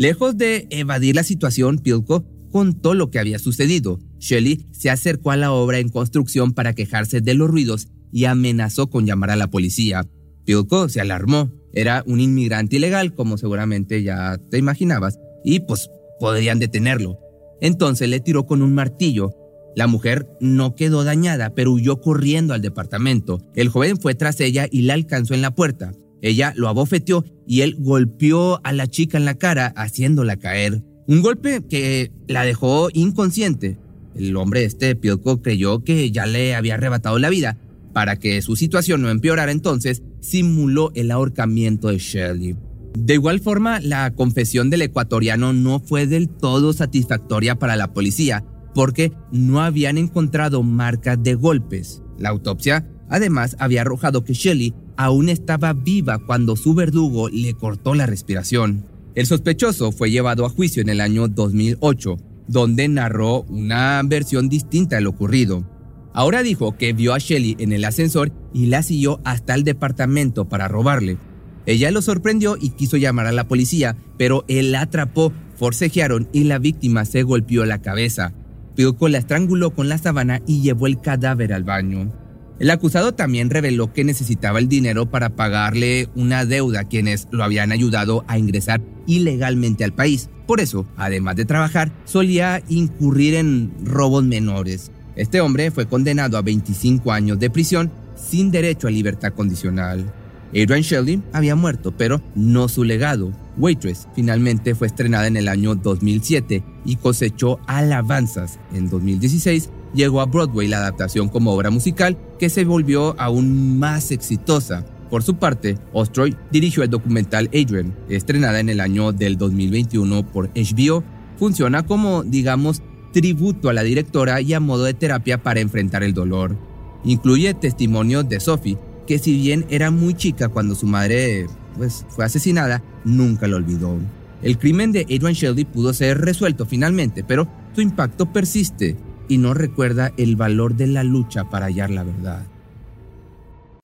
Lejos 0.00 0.38
de 0.38 0.66
evadir 0.70 1.14
la 1.14 1.24
situación, 1.24 1.76
Pilco 1.76 2.24
contó 2.50 2.94
lo 2.94 3.10
que 3.10 3.18
había 3.18 3.38
sucedido. 3.38 3.98
Shelley 4.18 4.64
se 4.72 4.88
acercó 4.88 5.30
a 5.30 5.36
la 5.36 5.52
obra 5.52 5.78
en 5.78 5.90
construcción 5.90 6.54
para 6.54 6.72
quejarse 6.72 7.20
de 7.20 7.34
los 7.34 7.50
ruidos 7.50 7.88
y 8.10 8.24
amenazó 8.24 8.88
con 8.88 9.04
llamar 9.04 9.28
a 9.30 9.36
la 9.36 9.50
policía. 9.50 10.08
Pilco 10.46 10.88
se 10.88 11.02
alarmó. 11.02 11.52
Era 11.74 12.02
un 12.06 12.18
inmigrante 12.18 12.76
ilegal, 12.76 13.14
como 13.14 13.36
seguramente 13.36 14.02
ya 14.02 14.38
te 14.50 14.56
imaginabas, 14.56 15.18
y 15.44 15.60
pues 15.60 15.90
podrían 16.18 16.58
detenerlo. 16.58 17.18
Entonces 17.60 18.08
le 18.08 18.20
tiró 18.20 18.46
con 18.46 18.62
un 18.62 18.72
martillo 18.72 19.34
la 19.76 19.86
mujer 19.86 20.26
no 20.40 20.74
quedó 20.74 21.04
dañada, 21.04 21.54
pero 21.54 21.72
huyó 21.72 22.00
corriendo 22.00 22.54
al 22.54 22.62
departamento. 22.62 23.40
El 23.54 23.68
joven 23.68 23.98
fue 23.98 24.14
tras 24.14 24.40
ella 24.40 24.66
y 24.70 24.82
la 24.82 24.94
alcanzó 24.94 25.34
en 25.34 25.42
la 25.42 25.54
puerta. 25.54 25.92
Ella 26.22 26.52
lo 26.56 26.68
abofeteó 26.68 27.24
y 27.46 27.62
él 27.62 27.76
golpeó 27.78 28.60
a 28.64 28.72
la 28.72 28.86
chica 28.86 29.18
en 29.18 29.24
la 29.24 29.34
cara, 29.34 29.72
haciéndola 29.76 30.36
caer. 30.36 30.82
Un 31.06 31.22
golpe 31.22 31.62
que 31.68 32.12
la 32.28 32.44
dejó 32.44 32.88
inconsciente. 32.92 33.78
El 34.14 34.36
hombre 34.36 34.64
este, 34.64 34.94
Pilco, 34.96 35.42
creyó 35.42 35.82
que 35.82 36.10
ya 36.10 36.26
le 36.26 36.54
había 36.54 36.74
arrebatado 36.74 37.18
la 37.18 37.30
vida. 37.30 37.58
Para 37.92 38.16
que 38.16 38.40
su 38.42 38.54
situación 38.54 39.02
no 39.02 39.10
empeorara 39.10 39.50
entonces, 39.50 40.02
simuló 40.20 40.92
el 40.94 41.10
ahorcamiento 41.10 41.88
de 41.88 41.98
Shelley. 41.98 42.56
De 42.96 43.14
igual 43.14 43.40
forma, 43.40 43.80
la 43.80 44.12
confesión 44.14 44.70
del 44.70 44.82
ecuatoriano 44.82 45.52
no 45.52 45.80
fue 45.80 46.06
del 46.06 46.28
todo 46.28 46.72
satisfactoria 46.72 47.56
para 47.56 47.76
la 47.76 47.92
policía, 47.92 48.44
porque 48.74 49.12
no 49.32 49.60
habían 49.60 49.98
encontrado 49.98 50.62
marcas 50.62 51.20
de 51.22 51.34
golpes. 51.34 52.02
La 52.18 52.28
autopsia 52.28 52.86
además 53.08 53.56
había 53.58 53.82
arrojado 53.82 54.24
que 54.24 54.34
Shelley 54.34 54.74
aún 55.00 55.30
estaba 55.30 55.72
viva 55.72 56.18
cuando 56.18 56.56
su 56.56 56.74
verdugo 56.74 57.30
le 57.30 57.54
cortó 57.54 57.94
la 57.94 58.04
respiración. 58.04 58.84
El 59.14 59.24
sospechoso 59.24 59.92
fue 59.92 60.10
llevado 60.10 60.44
a 60.44 60.50
juicio 60.50 60.82
en 60.82 60.90
el 60.90 61.00
año 61.00 61.26
2008, 61.26 62.18
donde 62.48 62.86
narró 62.86 63.44
una 63.44 64.02
versión 64.04 64.50
distinta 64.50 64.96
de 64.96 65.02
lo 65.02 65.10
ocurrido. 65.10 65.64
Ahora 66.12 66.42
dijo 66.42 66.76
que 66.76 66.92
vio 66.92 67.14
a 67.14 67.18
Shelley 67.18 67.56
en 67.60 67.72
el 67.72 67.86
ascensor 67.86 68.30
y 68.52 68.66
la 68.66 68.82
siguió 68.82 69.20
hasta 69.24 69.54
el 69.54 69.64
departamento 69.64 70.50
para 70.50 70.68
robarle. 70.68 71.16
Ella 71.64 71.90
lo 71.92 72.02
sorprendió 72.02 72.58
y 72.60 72.68
quiso 72.68 72.98
llamar 72.98 73.26
a 73.26 73.32
la 73.32 73.48
policía, 73.48 73.96
pero 74.18 74.44
él 74.48 74.70
la 74.70 74.82
atrapó, 74.82 75.32
forcejearon 75.56 76.28
y 76.34 76.44
la 76.44 76.58
víctima 76.58 77.06
se 77.06 77.22
golpeó 77.22 77.64
la 77.64 77.80
cabeza. 77.80 78.34
Pilco 78.76 79.08
la 79.08 79.16
estranguló 79.16 79.70
con 79.70 79.88
la 79.88 79.96
sábana 79.96 80.42
y 80.46 80.60
llevó 80.60 80.86
el 80.86 81.00
cadáver 81.00 81.54
al 81.54 81.64
baño. 81.64 82.12
El 82.60 82.68
acusado 82.68 83.12
también 83.14 83.48
reveló 83.48 83.90
que 83.94 84.04
necesitaba 84.04 84.58
el 84.58 84.68
dinero 84.68 85.06
para 85.06 85.30
pagarle 85.30 86.10
una 86.14 86.44
deuda 86.44 86.80
a 86.80 86.84
quienes 86.84 87.26
lo 87.30 87.42
habían 87.42 87.72
ayudado 87.72 88.22
a 88.28 88.36
ingresar 88.36 88.82
ilegalmente 89.06 89.82
al 89.82 89.94
país. 89.94 90.28
Por 90.46 90.60
eso, 90.60 90.86
además 90.98 91.36
de 91.36 91.46
trabajar, 91.46 91.90
solía 92.04 92.62
incurrir 92.68 93.34
en 93.36 93.72
robos 93.82 94.24
menores. 94.24 94.90
Este 95.16 95.40
hombre 95.40 95.70
fue 95.70 95.86
condenado 95.86 96.36
a 96.36 96.42
25 96.42 97.10
años 97.12 97.38
de 97.38 97.48
prisión 97.48 97.90
sin 98.14 98.50
derecho 98.50 98.88
a 98.88 98.90
libertad 98.90 99.32
condicional. 99.32 100.12
Adrian 100.50 100.82
Sheldon 100.82 101.24
había 101.32 101.56
muerto, 101.56 101.94
pero 101.96 102.20
no 102.34 102.68
su 102.68 102.84
legado. 102.84 103.32
Waitress 103.56 104.06
finalmente 104.14 104.74
fue 104.74 104.88
estrenada 104.88 105.28
en 105.28 105.38
el 105.38 105.48
año 105.48 105.76
2007 105.76 106.62
y 106.84 106.96
cosechó 106.96 107.58
alabanzas. 107.66 108.58
En 108.74 108.90
2016 108.90 109.70
llegó 109.94 110.20
a 110.20 110.26
Broadway 110.26 110.68
la 110.68 110.78
adaptación 110.78 111.28
como 111.28 111.52
obra 111.52 111.70
musical 111.70 112.16
que 112.38 112.50
se 112.50 112.64
volvió 112.64 113.14
aún 113.18 113.78
más 113.78 114.10
exitosa. 114.10 114.84
Por 115.10 115.22
su 115.22 115.36
parte, 115.36 115.76
Ostroy 115.92 116.36
dirigió 116.52 116.82
el 116.82 116.90
documental 116.90 117.48
Adrian, 117.48 117.94
estrenada 118.08 118.60
en 118.60 118.68
el 118.68 118.80
año 118.80 119.12
del 119.12 119.36
2021 119.36 120.26
por 120.26 120.50
HBO. 120.54 121.02
Funciona 121.36 121.84
como, 121.84 122.22
digamos, 122.22 122.82
tributo 123.12 123.68
a 123.68 123.72
la 123.72 123.82
directora 123.82 124.40
y 124.40 124.54
a 124.54 124.60
modo 124.60 124.84
de 124.84 124.94
terapia 124.94 125.42
para 125.42 125.60
enfrentar 125.60 126.04
el 126.04 126.14
dolor. 126.14 126.56
Incluye 127.04 127.54
testimonios 127.54 128.28
de 128.28 128.38
Sophie, 128.38 128.78
que 129.06 129.18
si 129.18 129.36
bien 129.36 129.66
era 129.68 129.90
muy 129.90 130.14
chica 130.14 130.48
cuando 130.48 130.76
su 130.76 130.86
madre 130.86 131.46
pues, 131.76 132.06
fue 132.08 132.24
asesinada, 132.24 132.82
nunca 133.04 133.48
lo 133.48 133.56
olvidó. 133.56 133.96
El 134.42 134.58
crimen 134.58 134.92
de 134.92 135.02
Adrian 135.02 135.32
Shelby 135.32 135.64
pudo 135.64 135.92
ser 135.92 136.18
resuelto 136.18 136.66
finalmente, 136.66 137.24
pero 137.24 137.48
su 137.74 137.80
impacto 137.80 138.32
persiste 138.32 138.96
y 139.30 139.38
no 139.38 139.54
recuerda 139.54 140.12
el 140.16 140.34
valor 140.34 140.74
de 140.74 140.88
la 140.88 141.04
lucha 141.04 141.44
para 141.44 141.66
hallar 141.66 141.90
la 141.90 142.02
verdad. 142.02 142.46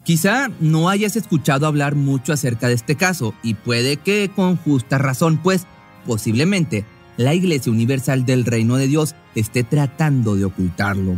Quizá 0.04 0.50
no 0.60 0.88
hayas 0.88 1.14
escuchado 1.14 1.66
hablar 1.68 1.94
mucho 1.94 2.32
acerca 2.32 2.66
de 2.66 2.74
este 2.74 2.96
caso 2.96 3.32
y 3.44 3.54
puede 3.54 3.96
que 3.96 4.28
con 4.34 4.56
justa 4.56 4.98
razón, 4.98 5.38
pues 5.38 5.66
posiblemente 6.04 6.84
la 7.16 7.32
Iglesia 7.32 7.70
Universal 7.70 8.26
del 8.26 8.44
Reino 8.44 8.76
de 8.76 8.88
Dios 8.88 9.14
esté 9.36 9.62
tratando 9.62 10.34
de 10.34 10.44
ocultarlo. 10.44 11.14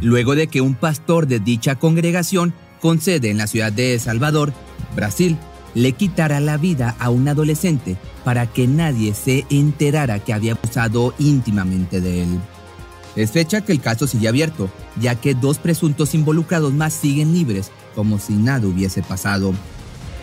Luego 0.00 0.36
de 0.36 0.46
que 0.46 0.60
un 0.60 0.74
pastor 0.74 1.26
de 1.26 1.40
dicha 1.40 1.74
congregación 1.74 2.54
con 2.80 3.00
sede 3.00 3.30
en 3.30 3.38
la 3.38 3.48
ciudad 3.48 3.72
de 3.72 3.98
Salvador, 3.98 4.52
Brasil, 4.94 5.36
le 5.74 5.92
quitara 5.92 6.38
la 6.38 6.56
vida 6.56 6.94
a 7.00 7.10
un 7.10 7.26
adolescente 7.26 7.96
para 8.24 8.46
que 8.46 8.68
nadie 8.68 9.12
se 9.12 9.44
enterara 9.50 10.20
que 10.20 10.32
había 10.32 10.52
abusado 10.52 11.14
íntimamente 11.18 12.00
de 12.00 12.22
él. 12.22 12.40
Es 13.16 13.32
fecha 13.32 13.62
que 13.62 13.72
el 13.72 13.80
caso 13.80 14.06
sigue 14.06 14.28
abierto, 14.28 14.70
ya 15.00 15.14
que 15.14 15.34
dos 15.34 15.58
presuntos 15.58 16.14
involucrados 16.14 16.72
más 16.72 16.92
siguen 16.92 17.32
libres, 17.32 17.70
como 17.94 18.18
si 18.18 18.34
nada 18.34 18.66
hubiese 18.66 19.02
pasado. 19.02 19.52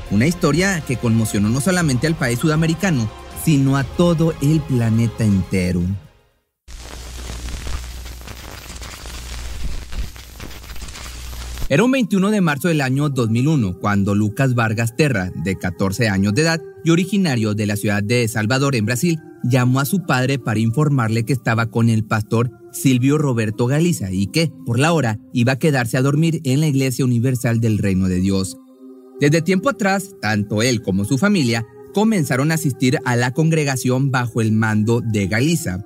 Una 0.10 0.26
historia 0.26 0.82
que 0.82 0.98
conmocionó 0.98 1.50
no 1.50 1.60
solamente 1.60 2.08
al 2.08 2.16
país 2.16 2.40
sudamericano, 2.40 3.10
sino 3.44 3.78
a 3.78 3.84
todo 3.84 4.34
el 4.42 4.62
planeta 4.62 5.26
entero. 5.26 5.82
Era 11.70 11.84
un 11.84 11.92
21 11.92 12.32
de 12.32 12.40
marzo 12.40 12.70
del 12.70 12.80
año 12.80 13.10
2001 13.10 13.80
cuando 13.80 14.16
Lucas 14.16 14.56
Vargas 14.56 14.96
Terra, 14.96 15.32
de 15.36 15.58
14 15.58 16.08
años 16.08 16.34
de 16.34 16.44
edad 16.44 16.62
y 16.86 16.92
originario 16.92 17.56
de 17.56 17.66
la 17.66 17.76
ciudad 17.76 18.02
de 18.02 18.26
Salvador 18.30 18.78
en 18.78 18.86
Brasil, 18.86 19.20
llamó 19.44 19.82
a 19.82 19.86
su 19.86 20.06
padre 20.06 20.40
para 20.40 20.62
informarle 20.62 21.26
que 21.26 21.34
estaba 21.34 21.66
con 21.66 21.90
el 21.90 22.06
pastor 22.06 22.52
Silvio 22.82 23.18
Roberto 23.18 23.66
Galiza 23.66 24.12
y 24.12 24.28
que, 24.28 24.52
por 24.66 24.80
la 24.80 24.94
hora, 24.94 25.20
iba 25.34 25.54
a 25.54 25.60
quedarse 25.60 25.98
a 25.98 26.02
dormir 26.02 26.42
en 26.44 26.60
la 26.60 26.68
Iglesia 26.68 27.06
Universal 27.06 27.60
del 27.60 27.78
Reino 27.78 28.08
de 28.08 28.20
Dios. 28.20 28.58
Desde 29.20 29.42
tiempo 29.42 29.70
atrás, 29.70 30.16
tanto 30.22 30.62
él 30.62 30.82
como 30.82 31.04
su 31.04 31.18
familia 31.18 31.66
comenzaron 31.94 32.52
a 32.52 32.56
asistir 32.56 33.00
a 33.06 33.16
la 33.16 33.34
congregación 33.34 34.12
bajo 34.12 34.42
el 34.42 34.52
mando 34.52 35.02
de 35.02 35.28
Galiza. 35.28 35.84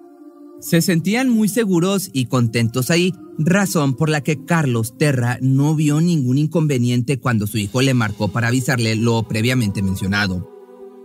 Se 0.60 0.82
sentían 0.82 1.30
muy 1.30 1.48
seguros 1.48 2.10
y 2.14 2.26
contentos 2.26 2.92
ahí, 2.92 3.14
razón 3.40 3.96
por 3.96 4.10
la 4.10 4.22
que 4.22 4.44
Carlos 4.46 4.98
Terra 4.98 5.40
no 5.42 5.74
vio 5.74 6.02
ningún 6.02 6.38
inconveniente 6.38 7.20
cuando 7.20 7.48
su 7.48 7.58
hijo 7.58 7.82
le 7.82 7.94
marcó 7.94 8.28
para 8.28 8.50
avisarle 8.50 8.96
lo 8.96 9.24
previamente 9.28 9.82
mencionado. 9.82 10.48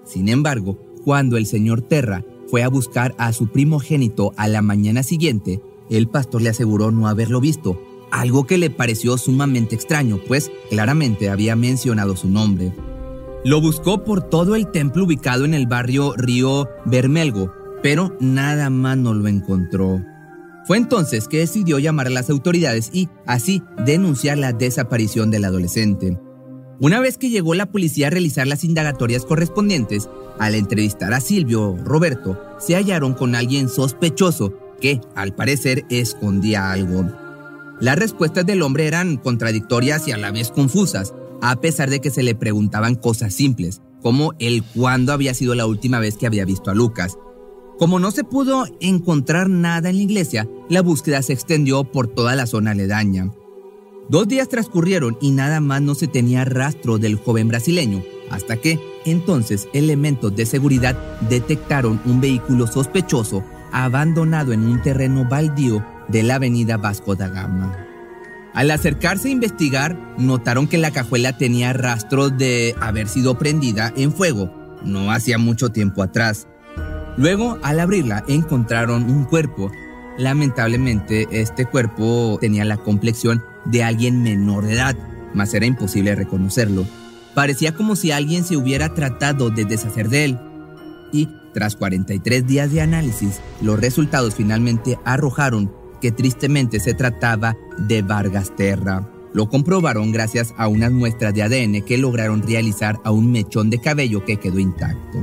Sin 0.05 0.29
embargo, 0.29 0.79
cuando 1.05 1.37
el 1.37 1.47
señor 1.47 1.83
Terra 1.83 2.25
fue 2.49 2.63
a 2.65 2.69
buscar 2.69 3.15
a 3.19 3.33
su 3.33 3.49
primogénito 3.49 4.33
a 4.37 4.49
la 4.49 4.61
mañana 4.61 5.03
siguiente, 5.03 5.61
el 5.91 6.09
pastor 6.09 6.43
le 6.43 6.51
aseguró 6.51 6.91
no 6.91 7.09
haberlo 7.09 7.41
visto, 7.41 7.81
algo 8.11 8.47
que 8.47 8.59
le 8.59 8.71
pareció 8.71 9.19
sumamente 9.19 9.75
extraño, 9.75 10.19
pues 10.27 10.51
claramente 10.71 11.29
había 11.29 11.57
mencionado 11.57 12.17
su 12.17 12.29
nombre. 12.29 12.73
Lo 13.45 13.61
buscó 13.61 14.05
por 14.05 14.23
todo 14.23 14.57
el 14.57 14.71
templo 14.71 15.05
ubicado 15.05 15.45
en 15.45 15.55
el 15.55 15.67
barrio 15.67 16.15
Río 16.17 16.69
Bermelgo, 16.85 17.53
pero 17.83 18.17
nada 18.21 18.71
más 18.71 18.97
no 18.97 19.15
lo 19.15 19.29
encontró. 19.29 20.03
Fue 20.67 20.79
entonces 20.79 21.29
que 21.29 21.39
decidió 21.39 21.79
llamar 21.79 22.09
a 22.09 22.11
las 22.11 22.29
autoridades 22.29 22.91
y, 22.93 23.09
así, 23.25 23.63
denunciar 23.85 24.39
la 24.39 24.53
desaparición 24.53 25.31
del 25.31 25.45
adolescente. 25.45 26.19
Una 26.81 27.01
vez 27.01 27.19
que 27.19 27.31
llegó 27.31 27.55
la 27.55 27.67
policía 27.67 28.09
a 28.09 28.11
realizar 28.11 28.47
las 28.47 28.65
indagatorias 28.65 29.25
correspondientes, 29.25 30.09
al 30.39 30.55
entrevistar 30.55 31.15
a 31.15 31.21
Silvio 31.21 31.77
Roberto, 31.85 32.39
se 32.59 32.75
hallaron 32.75 33.15
con 33.15 33.35
alguien 33.35 33.69
sospechoso 33.69 34.53
que, 34.81 35.01
al 35.15 35.35
parecer, 35.35 35.85
escondía 35.91 36.71
algo. 36.71 37.05
Las 37.81 37.99
respuestas 37.99 38.47
del 38.47 38.63
hombre 38.63 38.87
eran 38.87 39.17
contradictorias 39.17 40.09
y 40.09 40.13
a 40.13 40.17
la 40.17 40.31
vez 40.31 40.51
confusas, 40.51 41.15
a 41.43 41.57
pesar 41.61 41.91
de 41.91 42.01
que 42.01 42.11
se 42.11 42.23
le 42.23 42.35
preguntaban 42.35 42.95
cosas 42.95 43.35
simples, 43.35 43.83
como 44.01 44.33
el 44.39 44.63
cuándo 44.63 45.13
había 45.13 45.35
sido 45.35 45.55
la 45.55 45.67
última 45.67 45.99
vez 45.99 46.17
que 46.17 46.27
había 46.27 46.45
visto 46.45 46.71
a 46.71 46.75
Lucas. 46.75 47.19
Como 47.79 47.99
no 47.99 48.11
se 48.11 48.25
pudo 48.25 48.65
encontrar 48.81 49.51
nada 49.51 49.91
en 49.91 49.97
la 49.97 50.03
iglesia, 50.03 50.49
la 50.71 50.81
búsqueda 50.81 51.21
se 51.23 51.35
extendió 51.35 51.85
por 51.85 52.07
toda 52.07 52.35
la 52.35 52.47
zona 52.47 52.71
aledaña. 52.71 53.31
Dos 54.09 54.29
días 54.29 54.49
transcurrieron 54.49 55.19
y 55.21 55.33
nada 55.33 55.61
más 55.61 55.83
no 55.83 55.95
se 55.95 56.07
tenía 56.07 56.45
rastro 56.45 56.97
del 56.97 57.17
joven 57.17 57.49
brasileño, 57.49 58.03
hasta 58.31 58.57
que 58.57 58.81
entonces 59.05 59.69
elementos 59.75 60.35
de 60.35 60.47
seguridad 60.47 60.97
detectaron 61.29 62.01
un 62.07 62.21
vehículo 62.21 62.67
sospechoso 62.67 63.45
abandonado 63.73 64.53
en 64.53 64.67
un 64.67 64.83
terreno 64.83 65.25
baldío 65.25 65.85
de 66.09 66.23
la 66.23 66.37
avenida 66.37 66.77
Vasco 66.77 67.17
da 67.17 67.29
Gama. 67.29 67.77
Al 68.55 68.71
acercarse 68.71 69.29
a 69.29 69.33
investigar, 69.33 69.99
notaron 70.17 70.67
que 70.67 70.79
la 70.79 70.91
cajuela 70.91 71.37
tenía 71.37 71.73
rastros 71.73 72.37
de 72.39 72.75
haber 72.81 73.09
sido 73.09 73.39
prendida 73.39 73.93
en 73.97 74.13
fuego, 74.13 74.51
no 74.83 75.11
hacía 75.11 75.37
mucho 75.39 75.71
tiempo 75.71 76.03
atrás. 76.03 76.47
Luego, 77.17 77.59
al 77.63 77.81
abrirla, 77.81 78.25
encontraron 78.29 79.11
un 79.11 79.25
cuerpo. 79.25 79.71
Lamentablemente, 80.19 81.27
este 81.31 81.67
cuerpo 81.67 82.39
tenía 82.41 82.65
la 82.65 82.77
complexión 82.77 83.43
de 83.65 83.85
alguien 83.85 84.23
menor 84.23 84.65
de 84.65 84.75
edad, 84.75 84.97
mas 85.35 85.53
era 85.55 85.67
imposible 85.67 86.15
reconocerlo. 86.15 86.87
Parecía 87.35 87.75
como 87.75 87.97
si 87.97 88.13
alguien 88.13 88.45
se 88.45 88.57
hubiera 88.57 88.95
tratado 88.95 89.51
de 89.51 89.65
deshacer 89.65 90.09
de 90.09 90.25
él. 90.25 90.39
Y, 91.13 91.29
tras 91.57 91.75
43 91.75 92.47
días 92.47 92.71
de 92.71 92.83
análisis, 92.83 93.41
los 93.63 93.81
resultados 93.81 94.35
finalmente 94.35 94.99
arrojaron 95.07 95.73
que 96.03 96.13
tristemente 96.13 96.81
se 96.81 96.93
trataba 96.93 97.57
de 97.79 98.03
Vargas 98.03 98.55
Terra. 98.55 99.09
Lo 99.33 99.49
comprobaron 99.49 100.13
gracias 100.13 100.53
a 100.59 100.69
unas 100.69 100.93
muestras 100.93 101.33
de 101.33 101.43
ADN 101.43 101.81
que 101.81 101.97
lograron 101.97 102.43
realizar 102.43 103.01
a 103.05 103.11
un 103.11 103.33
mechón 103.33 103.71
de 103.71 103.81
cabello 103.81 104.23
que 104.23 104.37
quedó 104.37 104.59
intacto. 104.59 105.19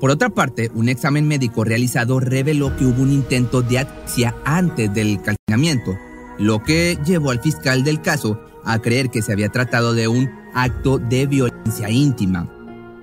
Por 0.00 0.10
otra 0.10 0.30
parte, 0.30 0.68
un 0.74 0.88
examen 0.88 1.28
médico 1.28 1.62
realizado 1.62 2.18
reveló 2.18 2.76
que 2.76 2.84
hubo 2.84 3.00
un 3.00 3.12
intento 3.12 3.62
de 3.62 3.78
asfixia 3.78 4.34
antes 4.44 4.92
del 4.92 5.22
calcinamiento, 5.22 5.96
lo 6.40 6.60
que 6.64 6.98
llevó 7.06 7.30
al 7.30 7.40
fiscal 7.40 7.84
del 7.84 8.02
caso 8.02 8.40
a 8.64 8.80
creer 8.80 9.10
que 9.10 9.22
se 9.22 9.32
había 9.32 9.50
tratado 9.50 9.94
de 9.94 10.08
un 10.08 10.28
acto 10.54 10.98
de 10.98 11.28
violencia 11.28 11.88
íntima. 11.88 12.50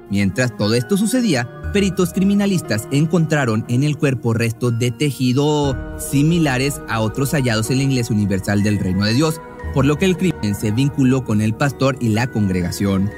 Mientras 0.10 0.58
todo 0.58 0.76
esto 0.76 0.98
sucedía, 0.98 1.50
peritos 1.74 2.14
criminalistas 2.14 2.88
encontraron 2.92 3.66
en 3.68 3.84
el 3.84 3.98
cuerpo 3.98 4.34
restos 4.34 4.78
de 4.80 4.92
tejido 4.92 5.76
similares 6.00 6.80
a 6.88 7.02
otros 7.02 7.32
hallados 7.32 7.70
en 7.72 7.78
la 7.78 7.84
Iglesia 7.84 8.16
Universal 8.16 8.64
del 8.64 8.80
Reino 8.80 9.04
de 9.04 9.14
Dios, 9.14 9.42
por 9.74 9.86
lo 9.86 9.98
que 9.98 10.06
el 10.06 10.16
crimen 10.16 10.56
se 10.56 10.72
vinculó 10.72 11.26
con 11.26 11.42
el 11.42 11.56
pastor 11.56 11.98
y 12.00 12.10
la 12.10 12.28
congregación. 12.28 13.10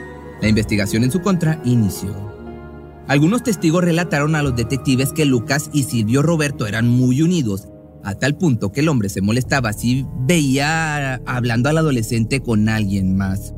La 0.41 0.47
investigación 0.47 1.03
en 1.03 1.11
su 1.11 1.21
contra 1.21 1.61
inició. 1.65 2.15
Algunos 3.07 3.43
testigos 3.43 3.83
relataron 3.83 4.35
a 4.35 4.41
los 4.41 4.55
detectives 4.55 5.11
que 5.13 5.25
Lucas 5.25 5.69
y 5.73 5.83
Silvio 5.83 6.23
Roberto 6.23 6.65
eran 6.65 6.87
muy 6.87 7.21
unidos, 7.21 7.67
a 8.03 8.15
tal 8.15 8.37
punto 8.37 8.71
que 8.71 8.79
el 8.79 8.87
hombre 8.89 9.09
se 9.09 9.21
molestaba 9.21 9.73
si 9.73 10.05
veía 10.21 11.15
hablando 11.25 11.69
al 11.69 11.77
adolescente 11.77 12.39
con 12.39 12.69
alguien 12.69 13.15
más. 13.15 13.53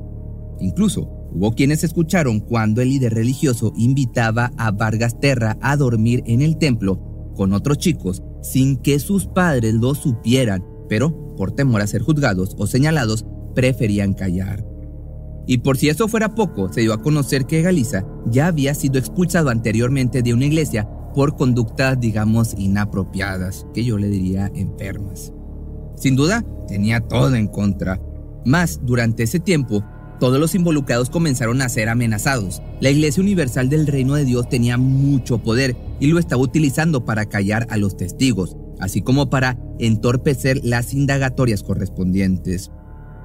Incluso 0.59 1.16
Hubo 1.37 1.51
quienes 1.51 1.83
escucharon 1.83 2.39
cuando 2.39 2.81
el 2.81 2.89
líder 2.89 3.13
religioso 3.13 3.71
invitaba 3.77 4.51
a 4.57 4.71
Vargas 4.71 5.19
Terra 5.19 5.55
a 5.61 5.77
dormir 5.77 6.23
en 6.25 6.41
el 6.41 6.57
templo 6.57 7.31
con 7.35 7.53
otros 7.53 7.77
chicos 7.77 8.23
sin 8.41 8.75
que 8.77 8.97
sus 8.97 9.27
padres 9.27 9.75
lo 9.75 9.93
supieran, 9.93 10.65
pero 10.89 11.35
por 11.35 11.51
temor 11.51 11.81
a 11.81 11.87
ser 11.87 12.01
juzgados 12.01 12.55
o 12.57 12.65
señalados, 12.65 13.23
preferían 13.53 14.15
callar. 14.15 14.65
Y 15.45 15.59
por 15.59 15.77
si 15.77 15.89
eso 15.89 16.07
fuera 16.07 16.33
poco, 16.33 16.73
se 16.73 16.81
dio 16.81 16.91
a 16.91 17.03
conocer 17.03 17.45
que 17.45 17.61
Galiza 17.61 18.03
ya 18.25 18.47
había 18.47 18.73
sido 18.73 18.97
expulsado 18.97 19.51
anteriormente 19.51 20.23
de 20.23 20.33
una 20.33 20.45
iglesia 20.45 20.89
por 21.13 21.35
conductas, 21.35 21.99
digamos, 21.99 22.55
inapropiadas, 22.57 23.67
que 23.75 23.83
yo 23.83 23.99
le 23.99 24.07
diría 24.07 24.51
enfermas. 24.55 25.31
Sin 25.97 26.15
duda, 26.15 26.43
tenía 26.67 26.99
todo 26.99 27.35
en 27.35 27.47
contra. 27.47 28.01
Más, 28.43 28.79
durante 28.83 29.21
ese 29.21 29.39
tiempo, 29.39 29.83
todos 30.19 30.39
los 30.39 30.55
involucrados 30.55 31.09
comenzaron 31.09 31.61
a 31.61 31.69
ser 31.69 31.89
amenazados. 31.89 32.61
La 32.81 32.89
Iglesia 32.89 33.21
Universal 33.21 33.69
del 33.69 33.87
Reino 33.87 34.15
de 34.15 34.25
Dios 34.25 34.49
tenía 34.49 34.77
mucho 34.77 35.39
poder 35.39 35.75
y 35.99 36.07
lo 36.07 36.19
estaba 36.19 36.41
utilizando 36.41 37.05
para 37.05 37.25
callar 37.25 37.67
a 37.69 37.77
los 37.77 37.97
testigos, 37.97 38.57
así 38.79 39.01
como 39.01 39.29
para 39.29 39.57
entorpecer 39.79 40.61
las 40.63 40.93
indagatorias 40.93 41.63
correspondientes. 41.63 42.71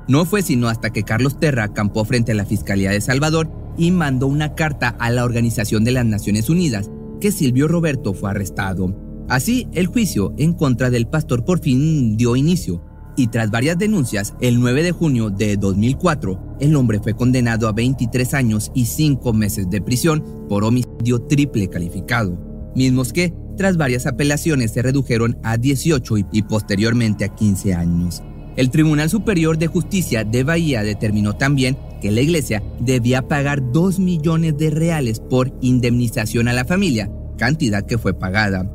No 0.08 0.24
fue 0.24 0.42
sino 0.42 0.68
hasta 0.68 0.90
que 0.90 1.04
Carlos 1.04 1.38
Terra 1.38 1.64
acampó 1.64 2.04
frente 2.04 2.32
a 2.32 2.34
la 2.34 2.46
Fiscalía 2.46 2.90
de 2.90 3.00
Salvador 3.00 3.50
y 3.78 3.90
mandó 3.90 4.26
una 4.26 4.54
carta 4.54 4.88
a 4.88 5.10
la 5.10 5.24
Organización 5.24 5.84
de 5.84 5.92
las 5.92 6.04
Naciones 6.04 6.50
Unidas 6.50 6.90
que 7.20 7.32
Silvio 7.32 7.68
Roberto 7.68 8.12
fue 8.12 8.30
arrestado. 8.30 8.94
Así, 9.28 9.68
el 9.72 9.86
juicio 9.86 10.34
en 10.36 10.52
contra 10.52 10.90
del 10.90 11.06
pastor 11.06 11.44
por 11.44 11.60
fin 11.60 12.16
dio 12.16 12.36
inicio 12.36 12.82
y 13.16 13.26
tras 13.28 13.50
varias 13.50 13.78
denuncias, 13.78 14.34
el 14.40 14.58
9 14.60 14.82
de 14.82 14.92
junio 14.92 15.30
de 15.30 15.56
2004, 15.56 16.56
el 16.60 16.76
hombre 16.76 17.00
fue 17.00 17.14
condenado 17.14 17.68
a 17.68 17.72
23 17.72 18.34
años 18.34 18.70
y 18.74 18.86
5 18.86 19.32
meses 19.32 19.68
de 19.68 19.82
prisión 19.82 20.24
por 20.48 20.64
homicidio 20.64 21.20
triple 21.22 21.68
calificado, 21.68 22.38
mismos 22.74 23.12
que, 23.12 23.34
tras 23.56 23.76
varias 23.76 24.06
apelaciones, 24.06 24.72
se 24.72 24.82
redujeron 24.82 25.38
a 25.42 25.58
18 25.58 26.14
y, 26.32 26.42
posteriormente 26.42 27.24
a 27.24 27.28
15 27.28 27.74
años. 27.74 28.22
El 28.56 28.70
Tribunal 28.70 29.08
Superior 29.08 29.58
de 29.58 29.66
Justicia 29.66 30.24
de 30.24 30.44
Bahía 30.44 30.82
determinó 30.82 31.34
también 31.34 31.76
que 32.00 32.10
la 32.10 32.20
iglesia 32.20 32.62
debía 32.80 33.28
pagar 33.28 33.72
2 33.72 33.98
millones 33.98 34.58
de 34.58 34.70
reales 34.70 35.20
por 35.20 35.56
indemnización 35.60 36.48
a 36.48 36.52
la 36.52 36.64
familia, 36.64 37.10
cantidad 37.38 37.84
que 37.84 37.98
fue 37.98 38.14
pagada. 38.14 38.70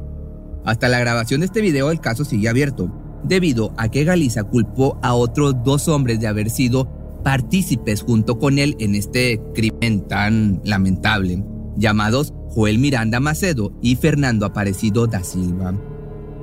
Hasta 0.66 0.90
la 0.90 1.00
grabación 1.00 1.42
de 1.42 1.46
este 1.46 1.62
video 1.62 1.92
el 1.92 2.00
caso 2.00 2.26
sigue 2.26 2.50
abierto, 2.50 2.92
debido 3.28 3.74
a 3.78 3.90
que 3.90 4.04
Galiza 4.04 4.44
culpó 4.44 5.00
a 5.02 5.14
otros 5.14 5.56
dos 5.64 5.88
hombres 5.88 6.20
de 6.20 6.28
haber 6.28 6.50
sido 6.50 6.90
partícipes 7.24 8.02
junto 8.02 8.40
con 8.40 8.60
él 8.60 8.76
en 8.80 8.96
este 8.96 9.42
crimen 9.54 10.08
tan 10.08 10.62
lamentable, 10.64 11.44
llamados 11.76 12.34
Joel 12.50 12.80
Miranda 12.80 13.20
Macedo 13.20 13.74
y 13.82 13.96
Fernando 13.96 14.46
Aparecido 14.46 15.08
da 15.08 15.24
Silva. 15.24 15.74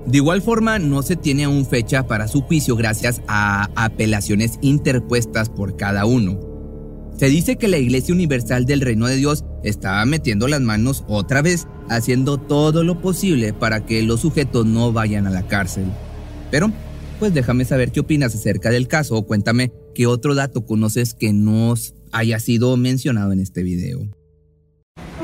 De 0.07 0.19
igual 0.19 0.43
forma, 0.43 0.79
no 0.79 1.03
se 1.03 1.17
tiene 1.17 1.45
aún 1.45 1.65
fecha 1.65 2.07
para 2.07 2.29
su 2.29 2.43
juicio 2.43 2.77
gracias 2.77 3.23
a 3.27 3.71
apelaciones 3.75 4.59
interpuestas 4.61 5.49
por 5.49 5.77
cada 5.77 6.05
uno. 6.05 6.39
Se 7.17 7.27
dice 7.27 7.57
que 7.57 7.69
la 7.69 7.79
Iglesia 7.79 8.15
Universal 8.15 8.67
del 8.67 8.83
Reino 8.83 9.07
de 9.07 9.17
Dios 9.17 9.45
estaba 9.63 10.05
metiendo 10.05 10.49
las 10.49 10.61
manos 10.61 11.05
otra 11.09 11.41
vez, 11.41 11.67
haciendo 11.89 12.39
todo 12.39 12.85
lo 12.85 13.01
posible 13.01 13.55
para 13.55 13.87
que 13.87 14.03
los 14.03 14.21
sujetos 14.21 14.67
no 14.67 14.93
vayan 14.93 15.27
a 15.27 15.31
la 15.31 15.47
cárcel. 15.47 15.87
Pero, 16.55 16.71
pues 17.19 17.35
déjame 17.35 17.65
saber 17.65 17.91
qué 17.91 17.99
opinas 17.99 18.33
acerca 18.33 18.71
del 18.71 18.87
caso 18.87 19.17
o 19.17 19.27
cuéntame 19.27 19.73
qué 19.93 20.07
otro 20.07 20.37
dato 20.37 20.65
conoces 20.65 21.13
que 21.13 21.33
no 21.33 21.75
haya 22.13 22.39
sido 22.39 22.77
mencionado 22.77 23.33
en 23.33 23.41
este 23.41 23.65
video. 23.65 24.09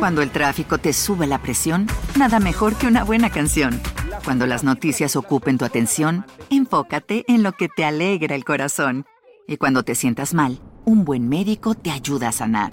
Cuando 0.01 0.23
el 0.23 0.33
tráfico 0.33 0.79
te 0.79 0.93
sube 0.93 1.29
la 1.29 1.41
presión, 1.41 1.87
nada 2.19 2.41
mejor 2.41 2.75
que 2.75 2.89
una 2.89 3.05
buena 3.05 3.31
canción. 3.31 3.81
Cuando 4.25 4.45
las 4.47 4.65
noticias 4.65 5.15
ocupen 5.15 5.57
tu 5.57 5.65
atención, 5.65 6.27
enfócate 6.51 7.25
en 7.29 7.45
lo 7.45 7.53
que 7.53 7.69
te 7.69 7.85
alegra 7.85 8.35
el 8.35 8.45
corazón. 8.45 9.05
Y 9.47 9.57
cuando 9.57 9.85
te 9.85 9.95
sientas 9.95 10.35
mal, 10.35 10.61
un 10.85 11.05
buen 11.05 11.29
médico 11.29 11.77
te 11.77 11.93
ayuda 11.93 12.31
a 12.31 12.33
sanar. 12.33 12.73